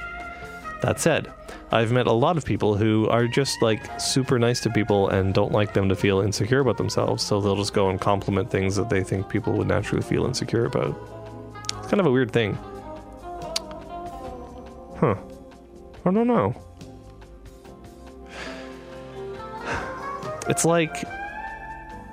That 0.82 1.00
said, 1.00 1.32
I've 1.72 1.91
met 1.91 2.08
a 2.08 2.12
lot 2.12 2.36
of 2.38 2.46
people 2.46 2.75
who 2.75 3.08
are 3.10 3.27
just 3.27 3.62
like 3.62 4.00
super 4.00 4.39
nice 4.39 4.60
to 4.62 4.70
people 4.70 5.10
and 5.10 5.34
don't 5.34 5.51
like 5.51 5.74
them 5.74 5.88
to 5.89 5.96
feel 5.96 6.22
insecure 6.22 6.60
about 6.60 6.77
themselves, 6.77 7.24
so 7.24 7.41
they'll 7.41 7.55
just 7.55 7.74
go 7.74 7.89
and 7.89 8.01
compliment 8.01 8.50
things 8.50 8.75
that 8.75 8.89
they 8.89 9.03
think 9.03 9.29
people 9.29 9.53
would 9.53 9.67
naturally 9.67 10.01
feel 10.01 10.25
insecure 10.25 10.65
about. 10.65 10.96
It's 11.77 11.88
kind 11.88 12.00
of 12.00 12.08
a 12.08 12.12
weird 12.12 12.32
thing. 12.32 12.58
Huh. 15.05 15.15
I 16.05 16.12
don't 16.12 16.25
know. 16.25 16.55
It's 20.47 20.65
like 20.65 21.03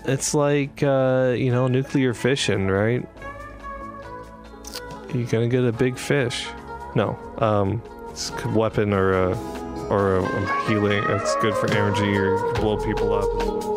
it's 0.05 0.35
like 0.35 0.83
uh, 0.83 1.35
you 1.37 1.51
know, 1.51 1.69
nuclear 1.69 2.13
fission, 2.13 2.71
right? 2.71 3.09
You're 5.15 5.27
gonna 5.27 5.49
get 5.49 5.65
a 5.65 5.73
big 5.73 5.97
fish. 5.97 6.47
No, 6.95 7.19
um, 7.39 7.83
it's 8.11 8.31
a 8.31 8.49
weapon 8.49 8.93
or 8.93 9.13
a 9.13 9.39
or 9.89 10.17
a, 10.17 10.23
a 10.23 10.69
healing. 10.69 11.03
It's 11.09 11.35
good 11.37 11.55
for 11.55 11.71
energy 11.73 12.15
or 12.15 12.53
blow 12.55 12.77
people 12.77 13.15
up. 13.15 13.72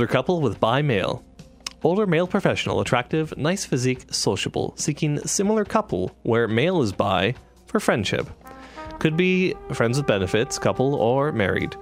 Older 0.00 0.10
couple 0.10 0.40
with 0.40 0.58
bi 0.60 0.80
male. 0.80 1.22
Older 1.82 2.06
male 2.06 2.26
professional, 2.26 2.80
attractive, 2.80 3.36
nice 3.36 3.66
physique, 3.66 4.06
sociable, 4.10 4.72
seeking 4.78 5.18
similar 5.26 5.62
couple 5.62 6.16
where 6.22 6.48
male 6.48 6.80
is 6.80 6.90
bi 6.90 7.34
for 7.66 7.80
friendship. 7.80 8.26
Could 8.98 9.14
be 9.14 9.52
friends 9.74 9.98
with 9.98 10.06
benefits, 10.06 10.58
couple, 10.58 10.94
or 10.94 11.32
married. 11.32 11.76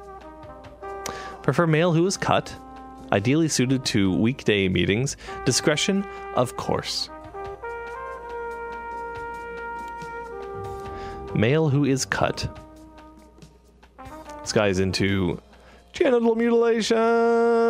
Prefer 1.42 1.68
male 1.68 1.92
who 1.92 2.04
is 2.08 2.16
cut, 2.16 2.52
ideally 3.12 3.46
suited 3.46 3.84
to 3.84 4.12
weekday 4.12 4.66
meetings. 4.66 5.16
Discretion, 5.44 6.04
of 6.34 6.56
course. 6.56 7.10
Male 11.37 11.68
who 11.68 11.84
is 11.84 12.04
cut. 12.04 12.48
This 14.40 14.52
guy's 14.52 14.80
into 14.80 15.40
genital 15.92 16.34
mutilation 16.34 17.67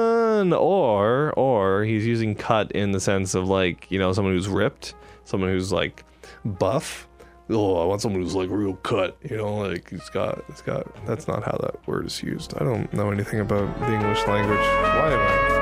or 0.53 1.33
or 1.37 1.85
he's 1.85 2.07
using 2.07 2.35
cut 2.35 2.73
in 2.73 2.93
the 2.93 3.01
sense 3.01 3.35
of 3.35 3.49
like 3.49 3.91
you 3.91 3.99
know 3.99 4.13
someone 4.13 4.35
who's 4.35 4.49
ripped 4.49 4.95
someone 5.25 5.51
who's 5.51 5.73
like 5.73 6.05
buff. 6.45 7.07
Oh 7.51 7.77
i 7.83 7.87
want 7.87 8.03
someone 8.03 8.23
who's 8.23 8.35
like 8.35 8.51
real 8.51 8.75
cut 8.75 9.17
you 9.23 9.39
know 9.39 9.57
like 9.57 9.89
he's 9.89 10.09
got 10.11 10.45
it's 10.49 10.61
got 10.61 10.87
that's 11.07 11.27
not 11.27 11.43
how 11.45 11.57
that 11.63 11.87
word 11.87 12.07
is 12.07 12.23
used. 12.23 12.55
I 12.61 12.65
don't 12.65 12.93
know 12.93 13.11
anything 13.11 13.41
about 13.41 13.79
the 13.81 13.95
english 13.95 14.27
language. 14.27 14.59
Why 14.59 15.13
am 15.13 15.55
i 15.55 15.58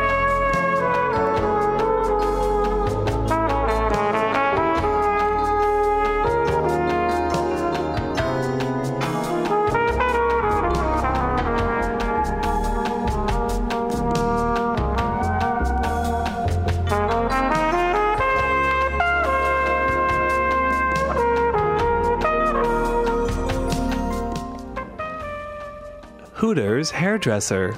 hairdresser. 27.07 27.73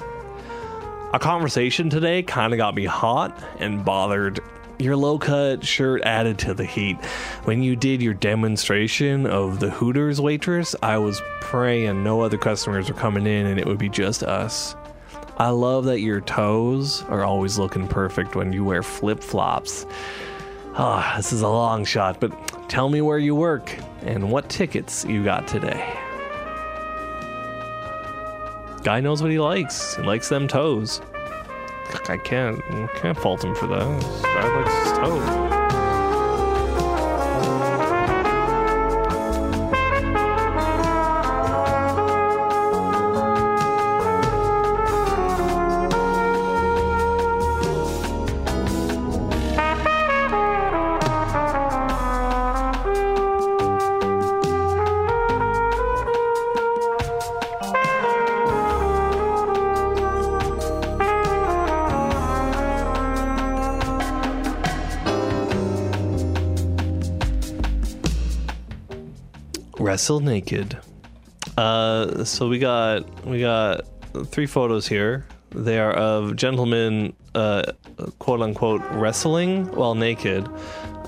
A 1.13 1.19
conversation 1.19 1.87
today 1.87 2.23
kind 2.23 2.51
of 2.51 2.57
got 2.57 2.73
me 2.73 2.85
hot 2.85 3.39
and 3.59 3.85
bothered. 3.85 4.39
Your 4.79 4.95
low 4.95 5.19
cut 5.19 5.63
shirt 5.63 6.01
added 6.01 6.39
to 6.39 6.55
the 6.55 6.65
heat. 6.65 6.95
When 7.43 7.61
you 7.61 7.75
did 7.75 8.01
your 8.01 8.15
demonstration 8.15 9.27
of 9.27 9.59
the 9.59 9.69
Hooters 9.69 10.19
waitress, 10.19 10.75
I 10.81 10.97
was 10.97 11.21
praying 11.41 12.03
no 12.03 12.21
other 12.21 12.39
customers 12.39 12.89
were 12.89 12.97
coming 12.97 13.27
in 13.27 13.45
and 13.45 13.59
it 13.59 13.67
would 13.67 13.77
be 13.77 13.87
just 13.87 14.23
us. 14.23 14.75
I 15.37 15.49
love 15.49 15.85
that 15.85 15.99
your 15.99 16.21
toes 16.21 17.03
are 17.03 17.23
always 17.23 17.59
looking 17.59 17.87
perfect 17.87 18.35
when 18.35 18.51
you 18.51 18.63
wear 18.63 18.81
flip 18.81 19.21
flops. 19.21 19.85
Ah, 20.73 21.13
this 21.17 21.31
is 21.31 21.43
a 21.43 21.47
long 21.47 21.85
shot, 21.85 22.19
but 22.19 22.31
tell 22.67 22.89
me 22.89 23.01
where 23.01 23.19
you 23.19 23.35
work 23.35 23.77
and 24.01 24.31
what 24.31 24.49
tickets 24.49 25.05
you 25.05 25.23
got 25.23 25.47
today. 25.47 26.08
Guy 28.89 29.01
knows 29.01 29.21
what 29.21 29.29
he 29.29 29.37
likes. 29.37 29.97
He 29.97 30.01
likes 30.01 30.29
them 30.29 30.47
toes. 30.47 30.99
I 32.07 32.17
can't 32.17 32.59
can't 32.95 33.15
fault 33.15 33.43
him 33.43 33.53
for 33.53 33.67
that. 33.67 34.01
This 34.01 34.21
guy 34.23 34.61
likes 34.61 34.73
his 34.73 34.97
toes. 34.97 35.58
Wrestle 69.89 70.19
naked. 70.19 70.77
Uh, 71.57 72.23
so 72.23 72.47
we 72.47 72.59
got 72.59 73.25
we 73.25 73.39
got 73.39 73.87
three 74.27 74.45
photos 74.45 74.87
here. 74.87 75.25
They 75.49 75.79
are 75.79 75.93
of 75.93 76.35
gentlemen, 76.35 77.15
uh, 77.33 77.63
quote 78.19 78.43
unquote, 78.43 78.83
wrestling 78.91 79.65
while 79.71 79.95
naked. 79.95 80.47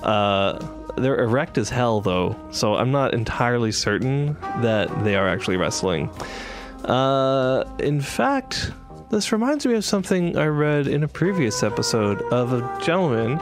Uh, 0.02 0.58
they're 0.96 1.20
erect 1.20 1.58
as 1.58 1.70
hell, 1.70 2.00
though, 2.00 2.34
so 2.50 2.74
I'm 2.74 2.90
not 2.90 3.14
entirely 3.14 3.70
certain 3.70 4.36
that 4.62 5.04
they 5.04 5.14
are 5.14 5.28
actually 5.28 5.58
wrestling. 5.58 6.10
Uh, 6.84 7.62
in 7.78 8.00
fact, 8.00 8.72
this 9.10 9.30
reminds 9.30 9.64
me 9.64 9.74
of 9.74 9.84
something 9.84 10.36
I 10.36 10.46
read 10.46 10.88
in 10.88 11.04
a 11.04 11.08
previous 11.08 11.62
episode 11.62 12.20
of 12.32 12.52
a 12.52 12.78
gentleman 12.82 13.38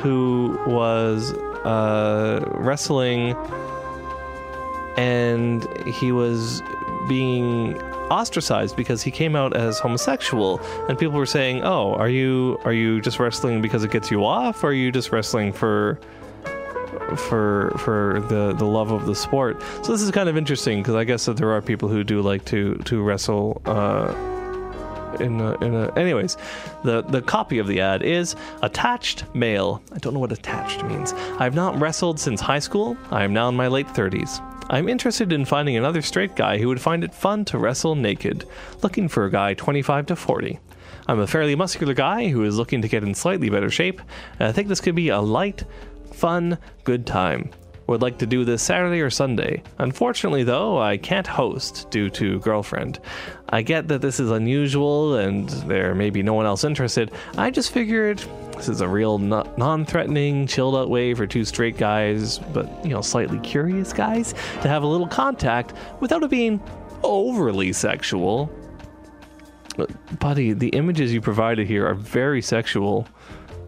who 0.00 0.58
was 0.66 1.34
uh, 1.66 2.42
wrestling 2.54 3.36
and 5.00 5.66
he 5.86 6.12
was 6.12 6.62
being 7.08 7.80
ostracized 8.10 8.76
because 8.76 9.02
he 9.02 9.10
came 9.10 9.34
out 9.34 9.56
as 9.56 9.78
homosexual. 9.78 10.60
And 10.88 10.98
people 10.98 11.16
were 11.16 11.26
saying 11.26 11.62
oh 11.64 11.94
are 11.94 12.08
you 12.08 12.60
are 12.64 12.72
you 12.72 13.00
just 13.00 13.18
wrestling 13.18 13.62
because 13.62 13.82
it 13.82 13.90
gets 13.90 14.10
you 14.10 14.24
off? 14.24 14.62
Or 14.62 14.68
are 14.68 14.72
you 14.72 14.92
just 14.92 15.10
wrestling 15.10 15.52
for 15.52 15.98
for 17.16 17.72
for 17.78 18.22
the 18.28 18.52
the 18.52 18.66
love 18.66 18.90
of 18.90 19.06
the 19.06 19.14
sport? 19.14 19.62
So 19.82 19.92
this 19.92 20.02
is 20.02 20.10
kind 20.10 20.28
of 20.28 20.36
interesting 20.36 20.82
because 20.82 20.94
i 20.94 21.04
guess 21.04 21.24
that 21.24 21.36
there 21.38 21.50
are 21.50 21.62
people 21.62 21.88
who 21.88 22.04
do 22.04 22.20
like 22.20 22.44
to 22.46 22.74
to 22.90 23.02
wrestle 23.02 23.62
uh 23.64 24.12
in 25.18 25.40
a, 25.40 25.52
in 25.58 25.74
a, 25.74 25.92
anyways 25.96 26.36
the 26.84 27.02
the 27.02 27.20
copy 27.20 27.58
of 27.58 27.66
the 27.66 27.80
ad 27.80 28.02
is 28.02 28.36
attached 28.62 29.24
male. 29.34 29.82
I 29.92 29.98
don't 29.98 30.12
know 30.14 30.20
what 30.20 30.32
attached 30.32 30.84
means. 30.84 31.14
I've 31.38 31.54
not 31.54 31.80
wrestled 31.80 32.20
since 32.20 32.40
high 32.40 32.60
school. 32.60 32.96
I 33.10 33.24
am 33.24 33.32
now 33.32 33.48
in 33.48 33.56
my 33.56 33.68
late 33.68 33.88
30s 33.88 34.40
i'm 34.70 34.88
interested 34.88 35.32
in 35.32 35.44
finding 35.44 35.76
another 35.76 36.00
straight 36.00 36.34
guy 36.34 36.56
who 36.56 36.68
would 36.68 36.80
find 36.80 37.04
it 37.04 37.14
fun 37.14 37.44
to 37.44 37.58
wrestle 37.58 37.94
naked 37.94 38.46
looking 38.82 39.08
for 39.08 39.26
a 39.26 39.30
guy 39.30 39.52
25 39.52 40.06
to 40.06 40.16
40 40.16 40.58
i'm 41.08 41.20
a 41.20 41.26
fairly 41.26 41.54
muscular 41.54 41.92
guy 41.92 42.28
who 42.28 42.42
is 42.44 42.56
looking 42.56 42.80
to 42.80 42.88
get 42.88 43.04
in 43.04 43.14
slightly 43.14 43.50
better 43.50 43.70
shape 43.70 44.00
and 44.38 44.48
i 44.48 44.52
think 44.52 44.68
this 44.68 44.80
could 44.80 44.94
be 44.94 45.10
a 45.10 45.20
light 45.20 45.64
fun 46.12 46.56
good 46.84 47.06
time 47.06 47.50
would 47.90 48.02
like 48.02 48.18
to 48.18 48.26
do 48.26 48.44
this 48.44 48.62
Saturday 48.62 49.00
or 49.00 49.10
Sunday. 49.10 49.62
Unfortunately, 49.78 50.44
though, 50.44 50.80
I 50.80 50.96
can't 50.96 51.26
host 51.26 51.90
due 51.90 52.08
to 52.10 52.38
girlfriend. 52.38 53.00
I 53.48 53.62
get 53.62 53.88
that 53.88 54.00
this 54.00 54.20
is 54.20 54.30
unusual 54.30 55.16
and 55.16 55.48
there 55.48 55.94
may 55.94 56.10
be 56.10 56.22
no 56.22 56.32
one 56.32 56.46
else 56.46 56.62
interested. 56.62 57.10
I 57.36 57.50
just 57.50 57.72
figured 57.72 58.22
this 58.60 58.68
is 58.68 58.82
a 58.82 58.88
real 58.88 59.16
non 59.16 59.86
threatening, 59.86 60.46
chilled 60.46 60.76
out 60.76 60.90
way 60.90 61.14
for 61.14 61.26
two 61.26 61.46
straight 61.46 61.78
guys, 61.78 62.38
but, 62.52 62.68
you 62.84 62.90
know, 62.90 63.00
slightly 63.00 63.38
curious 63.38 63.90
guys, 63.90 64.34
to 64.60 64.68
have 64.68 64.82
a 64.82 64.86
little 64.86 65.06
contact 65.06 65.72
without 66.00 66.22
it 66.22 66.28
being 66.28 66.60
overly 67.02 67.72
sexual. 67.72 68.52
Buddy, 70.18 70.52
the 70.52 70.68
images 70.68 71.10
you 71.10 71.22
provided 71.22 71.66
here 71.66 71.86
are 71.86 71.94
very 71.94 72.42
sexual. 72.42 73.08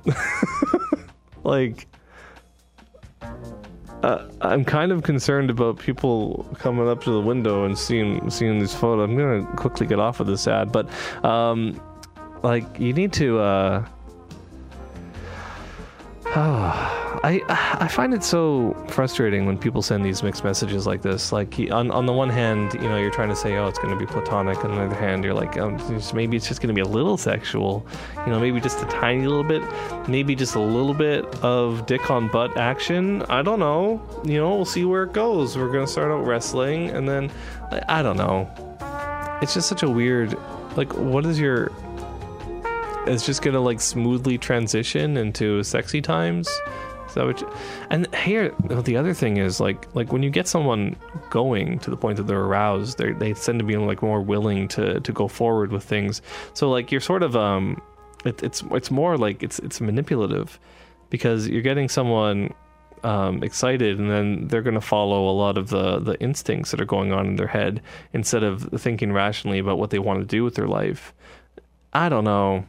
like, 1.43 1.87
uh, 4.03 4.29
I'm 4.43 4.63
kind 4.63 4.93
of 4.93 5.05
concerned 5.05 5.49
about 5.49 5.79
people 5.79 6.47
coming 6.59 6.87
up 6.87 7.03
to 7.05 7.11
the 7.11 7.21
window 7.21 7.65
and 7.65 7.79
seeing 7.79 8.29
seeing 8.29 8.59
these 8.59 8.75
photos. 8.75 9.09
I'm 9.09 9.17
gonna 9.17 9.47
quickly 9.57 9.87
get 9.87 10.01
off 10.01 10.21
of 10.21 10.27
this 10.27 10.47
ad, 10.47 10.71
but 10.71 10.87
um, 11.25 11.81
like 12.43 12.79
you 12.79 12.93
need 12.93 13.15
to. 13.15 13.39
Uh, 13.39 13.87
Oh, 16.35 17.21
I 17.25 17.43
I 17.79 17.89
find 17.89 18.15
it 18.15 18.25
so 18.25 18.73
frustrating 18.89 19.45
when 19.45 19.59
people 19.59 19.83
send 19.83 20.03
these 20.03 20.23
mixed 20.23 20.45
messages 20.45 20.87
like 20.87 21.03
this. 21.03 21.31
Like 21.31 21.59
on 21.71 21.91
on 21.91 22.07
the 22.07 22.13
one 22.13 22.31
hand, 22.31 22.73
you 22.73 22.89
know, 22.89 22.97
you're 22.97 23.11
trying 23.11 23.29
to 23.29 23.37
say, 23.37 23.57
oh, 23.59 23.69
it's 23.69 23.79
going 23.79 23.93
to 23.93 23.99
be 23.99 24.07
platonic. 24.07 24.65
On 24.65 24.75
the 24.75 24.81
other 24.81 24.95
hand, 24.95 25.25
you're 25.25 25.35
like, 25.35 25.59
oh, 25.59 25.71
maybe 26.15 26.39
it's 26.39 26.49
just 26.49 26.63
going 26.63 26.75
to 26.75 26.75
be 26.75 26.81
a 26.81 26.91
little 26.91 27.19
sexual. 27.19 27.87
You 28.25 28.33
know, 28.33 28.41
maybe 28.41 28.63
just 28.63 28.81
a 28.81 28.87
tiny 28.87 29.27
little 29.27 29.45
bit, 29.45 29.63
maybe 30.09 30.35
just 30.35 30.55
a 30.55 30.61
little 30.61 30.95
bit 30.95 31.27
of 31.45 31.85
dick 31.85 32.11
on 32.11 32.29
butt 32.29 32.57
action. 32.57 33.21
I 33.29 33.43
don't 33.43 33.61
know. 33.61 34.01
You 34.25 34.39
know, 34.39 34.57
we'll 34.57 34.65
see 34.65 34.87
where 34.87 35.03
it 35.03 35.13
goes. 35.13 35.59
We're 35.59 35.71
going 35.71 35.85
to 35.85 35.93
start 35.93 36.11
out 36.11 36.25
wrestling, 36.27 36.89
and 36.91 37.07
then 37.07 37.31
I, 37.71 38.01
I 38.01 38.03
don't 38.03 38.17
know. 38.17 38.51
It's 39.43 39.53
just 39.53 39.69
such 39.69 39.83
a 39.83 39.91
weird. 39.91 40.35
Like, 40.77 40.95
what 40.95 41.27
is 41.27 41.39
your 41.39 41.71
it's 43.07 43.27
just 43.27 43.43
gonna 43.43 43.61
like 43.61 43.81
smoothly 43.81 44.39
transition 44.39 45.17
into 45.17 45.63
sexy 45.63 46.01
times. 46.01 46.49
That 47.15 47.27
what 47.27 47.55
and 47.91 48.13
here 48.15 48.55
the 48.69 48.97
other 48.97 49.13
thing 49.13 49.37
is 49.37 49.61
like 49.61 49.87
like 49.95 50.13
when 50.13 50.23
you 50.23 50.31
get 50.31 50.49
someone 50.49 50.97
going 51.31 51.79
to 51.81 51.91
the 51.91 51.97
point 51.97 52.17
that 52.17 52.27
they're 52.27 52.41
aroused, 52.41 52.99
they 52.99 53.13
they 53.13 53.35
tend 53.35 53.59
to 53.59 53.65
be 53.65 53.77
like 53.77 54.03
more 54.03 54.23
willing 54.23 54.69
to 54.69 55.01
to 55.01 55.13
go 55.13 55.29
forward 55.29 55.73
with 55.73 55.85
things. 55.85 56.23
So 56.55 56.71
like 56.71 56.91
you're 56.91 57.01
sort 57.03 57.23
of 57.23 57.37
um, 57.37 57.83
it, 58.25 58.43
it's 58.43 58.63
it's 58.71 58.91
more 58.91 59.19
like 59.19 59.43
it's 59.43 59.59
it's 59.59 59.81
manipulative 59.81 60.59
because 61.11 61.49
you're 61.49 61.63
getting 61.63 61.89
someone 61.89 62.55
um, 63.05 63.43
excited, 63.43 63.99
and 63.99 64.11
then 64.11 64.49
they're 64.49 64.63
going 64.63 64.75
to 64.75 64.81
follow 64.81 65.29
a 65.29 65.35
lot 65.35 65.59
of 65.59 65.69
the 65.69 65.99
the 65.99 66.19
instincts 66.21 66.71
that 66.71 66.81
are 66.81 66.87
going 66.87 67.13
on 67.13 67.27
in 67.27 67.37
their 67.37 67.49
head 67.49 67.83
instead 68.13 68.43
of 68.43 68.63
thinking 68.81 69.13
rationally 69.13 69.59
about 69.59 69.79
what 69.79 69.91
they 69.91 69.99
want 69.99 70.21
to 70.21 70.27
do 70.27 70.45
with 70.45 70.55
their 70.55 70.69
life. 70.69 71.13
I 71.93 72.09
don't 72.09 72.25
know. 72.25 72.65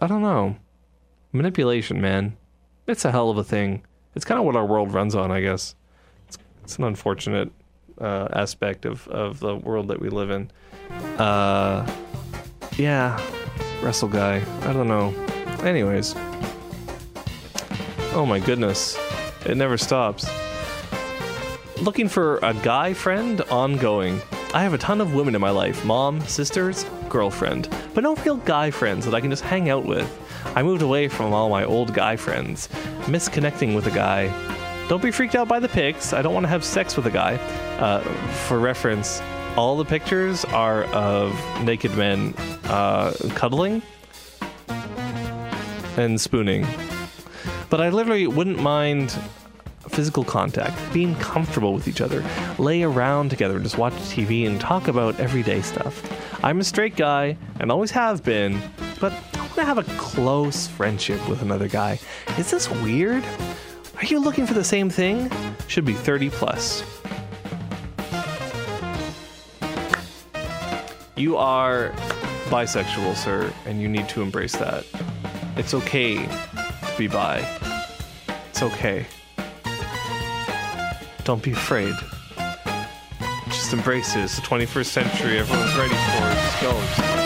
I 0.00 0.06
don't 0.06 0.22
know. 0.22 0.56
Manipulation, 1.32 2.00
man. 2.00 2.36
It's 2.86 3.04
a 3.04 3.10
hell 3.12 3.28
of 3.28 3.36
a 3.36 3.44
thing. 3.44 3.84
It's 4.14 4.24
kind 4.24 4.38
of 4.40 4.46
what 4.46 4.56
our 4.56 4.64
world 4.64 4.94
runs 4.94 5.14
on, 5.14 5.30
I 5.30 5.42
guess. 5.42 5.74
It's, 6.26 6.38
it's 6.64 6.76
an 6.78 6.84
unfortunate 6.84 7.52
uh, 8.00 8.28
aspect 8.32 8.86
of, 8.86 9.06
of 9.08 9.40
the 9.40 9.56
world 9.56 9.88
that 9.88 10.00
we 10.00 10.08
live 10.08 10.30
in. 10.30 10.50
Uh, 11.18 11.86
yeah, 12.78 13.20
wrestle 13.82 14.08
guy. 14.08 14.42
I 14.62 14.72
don't 14.72 14.88
know. 14.88 15.14
Anyways. 15.62 16.14
Oh 18.12 18.24
my 18.26 18.38
goodness. 18.40 18.98
It 19.44 19.56
never 19.56 19.76
stops. 19.76 20.26
Looking 21.82 22.08
for 22.08 22.38
a 22.38 22.54
guy 22.54 22.94
friend 22.94 23.42
ongoing. 23.42 24.20
I 24.52 24.64
have 24.64 24.74
a 24.74 24.78
ton 24.78 25.00
of 25.00 25.14
women 25.14 25.36
in 25.36 25.40
my 25.40 25.50
life 25.50 25.84
mom, 25.84 26.20
sisters, 26.22 26.84
girlfriend, 27.08 27.68
but 27.94 28.02
no 28.02 28.16
real 28.16 28.36
guy 28.38 28.72
friends 28.72 29.04
that 29.04 29.14
I 29.14 29.20
can 29.20 29.30
just 29.30 29.44
hang 29.44 29.70
out 29.70 29.84
with. 29.84 30.10
I 30.56 30.64
moved 30.64 30.82
away 30.82 31.06
from 31.06 31.32
all 31.32 31.48
my 31.48 31.64
old 31.64 31.94
guy 31.94 32.16
friends, 32.16 32.68
miss 33.06 33.28
connecting 33.28 33.74
with 33.74 33.86
a 33.86 33.92
guy. 33.92 34.26
Don't 34.88 35.00
be 35.00 35.12
freaked 35.12 35.36
out 35.36 35.46
by 35.46 35.60
the 35.60 35.68
pics. 35.68 36.12
I 36.12 36.20
don't 36.20 36.34
want 36.34 36.42
to 36.44 36.48
have 36.48 36.64
sex 36.64 36.96
with 36.96 37.06
a 37.06 37.12
guy. 37.12 37.36
Uh, 37.78 38.00
for 38.48 38.58
reference, 38.58 39.22
all 39.56 39.76
the 39.76 39.84
pictures 39.84 40.44
are 40.46 40.82
of 40.86 41.32
naked 41.62 41.96
men 41.96 42.34
uh, 42.64 43.12
cuddling 43.36 43.82
and 45.96 46.20
spooning. 46.20 46.66
But 47.68 47.80
I 47.80 47.90
literally 47.90 48.26
wouldn't 48.26 48.58
mind 48.58 49.16
physical 49.90 50.24
contact, 50.24 50.76
being 50.92 51.14
comfortable 51.16 51.72
with 51.72 51.88
each 51.88 52.00
other, 52.00 52.24
lay 52.58 52.82
around 52.82 53.28
together, 53.30 53.58
just 53.58 53.78
watch 53.78 53.92
TV 53.94 54.46
and 54.46 54.60
talk 54.60 54.88
about 54.88 55.18
everyday 55.20 55.60
stuff. 55.60 56.02
I'm 56.44 56.60
a 56.60 56.64
straight 56.64 56.96
guy 56.96 57.36
and 57.58 57.70
always 57.70 57.90
have 57.90 58.22
been, 58.24 58.60
but 59.00 59.12
I 59.34 59.38
want 59.38 59.54
to 59.56 59.64
have 59.64 59.78
a 59.78 59.84
close 59.98 60.66
friendship 60.66 61.28
with 61.28 61.42
another 61.42 61.68
guy. 61.68 61.98
Is 62.38 62.50
this 62.50 62.70
weird? 62.70 63.24
Are 63.96 64.06
you 64.06 64.18
looking 64.18 64.46
for 64.46 64.54
the 64.54 64.64
same 64.64 64.88
thing? 64.88 65.30
Should 65.66 65.84
be 65.84 65.92
30 65.92 66.30
plus. 66.30 66.82
You 71.16 71.36
are 71.36 71.90
bisexual, 72.48 73.14
sir, 73.14 73.52
and 73.66 73.80
you 73.82 73.88
need 73.88 74.08
to 74.08 74.22
embrace 74.22 74.56
that. 74.56 74.86
It's 75.56 75.74
okay 75.74 76.16
to 76.24 76.94
be 76.96 77.08
bi. 77.08 77.46
It's 78.48 78.62
okay. 78.62 79.04
Don't 81.24 81.42
be 81.42 81.52
afraid. 81.52 81.94
Just 83.46 83.72
embrace 83.72 84.16
it. 84.16 84.20
It's 84.20 84.36
the 84.36 84.42
21st 84.42 84.86
century. 84.86 85.38
Everyone's 85.38 85.76
ready 85.76 85.94
for 85.94 85.96
it. 85.96 86.34
Just 86.34 86.60
go. 86.62 86.72
Just 86.72 87.20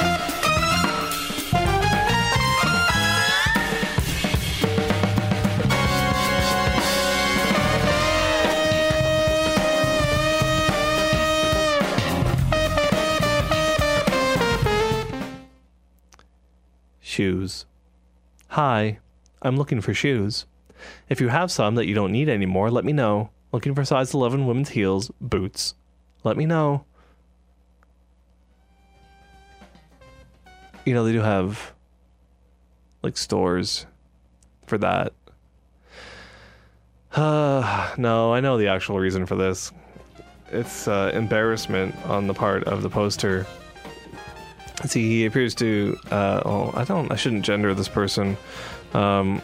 Shoes. 17.01 17.65
Hi, 18.49 18.99
I'm 19.41 19.57
looking 19.57 19.81
for 19.81 19.95
shoes. 19.95 20.47
If 21.09 21.21
you 21.21 21.29
have 21.29 21.53
some 21.53 21.77
that 21.77 21.87
you 21.87 21.95
don't 21.95 22.11
need 22.11 22.29
anymore, 22.29 22.71
let 22.73 22.85
me 22.85 22.93
know. 22.93 23.31
Looking 23.55 23.77
for 23.77 23.85
size 23.85 24.13
11 24.13 24.49
women's 24.49 24.71
heels, 24.71 25.13
boots. 25.21 25.77
Let 26.25 26.37
me 26.37 26.45
know. 26.45 26.87
You 30.85 30.93
know, 30.93 31.05
they 31.05 31.13
do 31.13 31.21
have 31.21 31.73
like 33.05 33.17
stores 33.17 33.87
for 34.67 34.77
that. 34.79 35.13
Uh, 37.15 37.95
no, 37.97 38.35
I 38.35 38.41
know 38.41 38.59
the 38.59 38.67
actual 38.67 38.99
reason 38.99 39.25
for 39.25 39.37
this. 39.37 39.71
It's 40.51 40.89
uh, 40.89 41.13
embarrassment 41.15 41.95
on 42.07 42.27
the 42.27 42.35
part 42.35 42.65
of 42.65 42.83
the 42.83 42.91
poster. 42.91 43.47
See, 44.85 45.09
he 45.09 45.27
appears 45.27 45.55
to. 45.55 45.97
Uh, 46.11 46.43
oh, 46.45 46.73
I 46.75 46.83
don't. 46.83 47.13
I 47.13 47.15
shouldn't 47.15 47.45
gender 47.45 47.73
this 47.73 47.87
person, 47.87 48.37
um, 48.95 49.41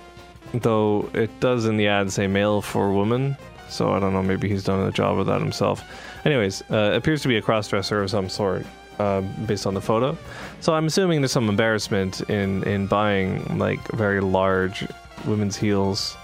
though 0.53 1.09
it 1.15 1.31
does 1.39 1.67
in 1.67 1.77
the 1.77 1.87
ad 1.87 2.11
say 2.11 2.27
male 2.27 2.61
for 2.61 2.93
woman. 2.93 3.37
So 3.71 3.93
I 3.93 4.01
don't 4.01 4.13
know. 4.13 4.23
Maybe 4.23 4.49
he's 4.49 4.65
done 4.65 4.87
a 4.87 4.93
job 4.93 5.19
of 5.19 5.27
that 5.27 5.41
himself. 5.41 5.83
Anyways, 6.25 6.63
uh, 6.71 6.93
appears 6.95 7.23
to 7.23 7.29
be 7.29 7.37
a 7.37 7.43
crossdresser 7.43 8.03
of 8.03 8.11
some 8.11 8.29
sort, 8.29 8.67
uh, 8.99 9.21
based 9.47 9.67
on 9.67 9.75
the 9.75 9.81
photo. 9.81 10.17
So 10.61 10.75
I'm 10.75 10.87
assuming 10.87 11.21
there's 11.21 11.33
some 11.33 11.49
embarrassment 11.49 12.21
in 12.29 12.63
in 12.65 12.87
buying 12.87 13.59
like 13.59 13.87
very 13.93 14.21
large 14.21 14.87
women's 15.27 15.57
heels 15.57 16.17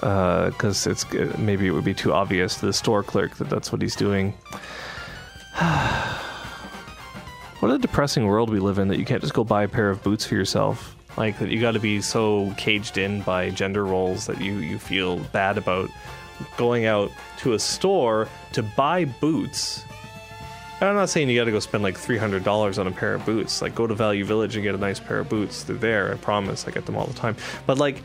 because 0.00 0.86
it's 0.86 1.06
maybe 1.38 1.66
it 1.66 1.70
would 1.70 1.84
be 1.84 1.94
too 1.94 2.12
obvious 2.12 2.56
to 2.56 2.66
the 2.66 2.72
store 2.72 3.02
clerk 3.02 3.36
that 3.36 3.48
that's 3.48 3.72
what 3.72 3.80
he's 3.80 3.96
doing. 3.96 4.32
what 7.60 7.70
a 7.70 7.78
depressing 7.78 8.26
world 8.26 8.50
we 8.50 8.58
live 8.58 8.78
in 8.78 8.88
that 8.88 8.98
you 8.98 9.04
can't 9.04 9.22
just 9.22 9.32
go 9.34 9.44
buy 9.44 9.62
a 9.62 9.68
pair 9.68 9.88
of 9.90 10.02
boots 10.02 10.26
for 10.26 10.34
yourself. 10.34 10.94
Like 11.16 11.38
that 11.38 11.48
you 11.50 11.60
got 11.60 11.72
to 11.72 11.80
be 11.80 12.02
so 12.02 12.52
caged 12.58 12.98
in 12.98 13.22
by 13.22 13.48
gender 13.50 13.84
roles 13.84 14.26
that 14.26 14.40
you 14.40 14.54
you 14.56 14.78
feel 14.78 15.18
bad 15.32 15.56
about 15.56 15.88
going 16.56 16.86
out 16.86 17.10
to 17.38 17.54
a 17.54 17.58
store 17.58 18.28
to 18.52 18.62
buy 18.62 19.04
boots. 19.04 19.84
And 20.80 20.90
I'm 20.90 20.94
not 20.94 21.08
saying 21.08 21.30
you 21.30 21.40
got 21.40 21.46
to 21.46 21.50
go 21.50 21.60
spend 21.60 21.82
like 21.82 21.96
$300 21.96 22.78
on 22.78 22.86
a 22.86 22.90
pair 22.90 23.14
of 23.14 23.24
boots. 23.24 23.62
Like 23.62 23.74
go 23.74 23.86
to 23.86 23.94
Value 23.94 24.24
Village 24.24 24.56
and 24.56 24.62
get 24.62 24.74
a 24.74 24.78
nice 24.78 25.00
pair 25.00 25.20
of 25.20 25.28
boots. 25.28 25.62
They're 25.62 25.76
there, 25.76 26.12
I 26.12 26.16
promise. 26.16 26.66
I 26.66 26.70
get 26.70 26.84
them 26.84 26.96
all 26.96 27.06
the 27.06 27.14
time. 27.14 27.36
But 27.66 27.78
like 27.78 28.02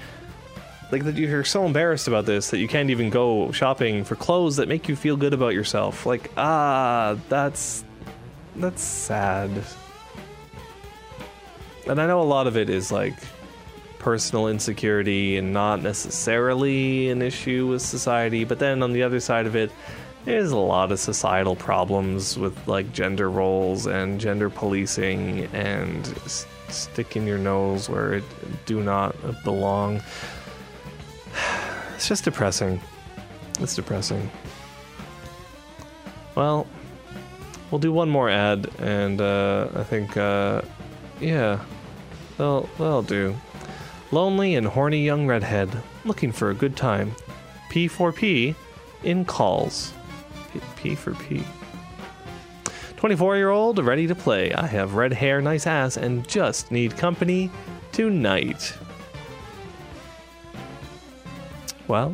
like 0.92 1.06
that 1.06 1.16
you're 1.16 1.44
so 1.44 1.66
embarrassed 1.66 2.08
about 2.08 2.26
this 2.26 2.50
that 2.52 2.58
you 2.58 2.68
can't 2.68 2.90
even 2.90 3.10
go 3.10 3.52
shopping 3.52 4.04
for 4.04 4.16
clothes 4.16 4.58
that 4.58 4.68
make 4.68 4.90
you 4.90 4.96
feel 4.96 5.16
good 5.16 5.34
about 5.34 5.54
yourself. 5.54 6.06
Like, 6.06 6.32
ah, 6.38 7.18
that's 7.30 7.84
that's 8.58 8.82
sad. 8.82 9.52
And 11.88 12.00
I 12.00 12.08
know 12.08 12.22
a 12.22 12.24
lot 12.24 12.48
of 12.48 12.58
it 12.58 12.70
is 12.70 12.92
like 12.92 13.16
personal 14.02 14.48
insecurity 14.48 15.38
and 15.38 15.54
not 15.54 15.84
necessarily 15.84 17.12
an 17.12 17.22
issue 17.22 17.68
with 17.68 17.84
society, 17.84 18.44
but 18.44 18.58
then 18.58 18.82
on 18.82 18.94
the 18.94 19.04
other 19.04 19.20
side 19.20 19.46
of 19.46 19.56
it, 19.56 19.72
there's 20.26 20.50
a 20.50 20.58
lot 20.58 20.92
of 20.92 21.00
societal 21.00 21.56
problems 21.56 22.36
with 22.36 22.68
like 22.68 22.92
gender 22.94 23.30
roles 23.30 23.86
and 23.86 24.20
gender 24.20 24.50
policing 24.50 25.46
and 25.54 26.08
s- 26.26 26.48
sticking 26.68 27.28
your 27.28 27.38
nose 27.38 27.90
where 27.90 28.14
it 28.14 28.24
do 28.66 28.82
not 28.82 29.16
belong. 29.44 30.02
It's 31.96 32.08
just 32.08 32.24
depressing. 32.24 32.82
It's 33.60 33.76
depressing. 33.76 34.32
Well, 36.34 36.66
we'll 37.70 37.78
do 37.78 37.94
one 37.94 38.10
more 38.10 38.28
ad, 38.28 38.68
and 38.80 39.22
uh, 39.22 39.68
I 39.76 39.84
think, 39.84 40.18
uh, 40.18 40.64
yeah, 41.20 41.60
they'll 42.40 43.04
do. 43.04 43.36
Lonely 44.12 44.56
and 44.56 44.68
horny 44.68 45.04
young 45.04 45.26
redhead 45.26 45.70
looking 46.04 46.32
for 46.32 46.50
a 46.50 46.54
good 46.54 46.76
time. 46.76 47.16
P4P 47.70 48.56
in 49.04 49.26
calls. 49.26 49.94
P, 50.76 50.96
for 50.96 51.14
P. 51.14 51.44
24 52.98 53.38
year 53.38 53.50
old 53.50 53.80
ready 53.80 54.06
to 54.08 54.16
play. 54.16 54.54
I 54.54 54.68
have 54.68 54.96
red 54.96 55.14
hair, 55.14 55.42
nice 55.42 55.66
ass, 55.66 55.96
and 55.96 56.28
just 56.28 56.72
need 56.72 56.98
company 56.98 57.50
tonight. 57.92 58.74
Well, 61.88 62.14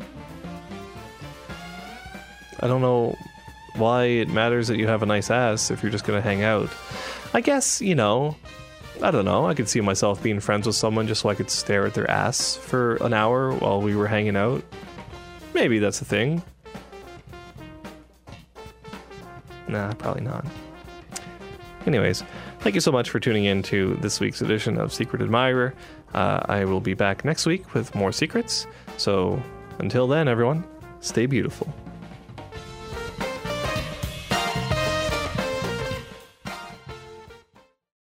I 2.59 2.67
don't 2.67 2.81
know 2.81 3.15
why 3.75 4.05
it 4.05 4.29
matters 4.29 4.67
that 4.67 4.77
you 4.77 4.87
have 4.87 5.03
a 5.03 5.05
nice 5.05 5.29
ass 5.29 5.71
if 5.71 5.83
you're 5.83 5.91
just 5.91 6.05
going 6.05 6.21
to 6.21 6.27
hang 6.27 6.43
out. 6.43 6.69
I 7.33 7.41
guess, 7.41 7.81
you 7.81 7.95
know, 7.95 8.35
I 9.01 9.11
don't 9.11 9.25
know. 9.25 9.45
I 9.45 9.53
could 9.53 9.69
see 9.69 9.79
myself 9.81 10.21
being 10.23 10.39
friends 10.39 10.65
with 10.65 10.75
someone 10.75 11.07
just 11.07 11.21
so 11.21 11.29
I 11.29 11.35
could 11.35 11.51
stare 11.51 11.85
at 11.85 11.93
their 11.93 12.09
ass 12.09 12.55
for 12.55 12.95
an 12.97 13.13
hour 13.13 13.53
while 13.53 13.81
we 13.81 13.95
were 13.95 14.07
hanging 14.07 14.35
out. 14.35 14.63
Maybe 15.53 15.79
that's 15.79 16.01
a 16.01 16.05
thing. 16.05 16.41
Nah, 19.67 19.93
probably 19.93 20.23
not. 20.23 20.45
Anyways, 21.85 22.23
thank 22.59 22.75
you 22.75 22.81
so 22.81 22.91
much 22.91 23.09
for 23.09 23.19
tuning 23.19 23.45
in 23.45 23.61
to 23.63 23.95
this 24.01 24.19
week's 24.19 24.41
edition 24.41 24.77
of 24.77 24.91
Secret 24.91 25.21
Admirer. 25.21 25.73
Uh, 26.13 26.41
I 26.45 26.65
will 26.65 26.81
be 26.81 26.93
back 26.93 27.23
next 27.23 27.45
week 27.45 27.73
with 27.73 27.93
more 27.93 28.11
secrets. 28.11 28.65
So 28.97 29.41
until 29.79 30.07
then, 30.07 30.27
everyone, 30.27 30.65
stay 31.01 31.27
beautiful. 31.27 31.73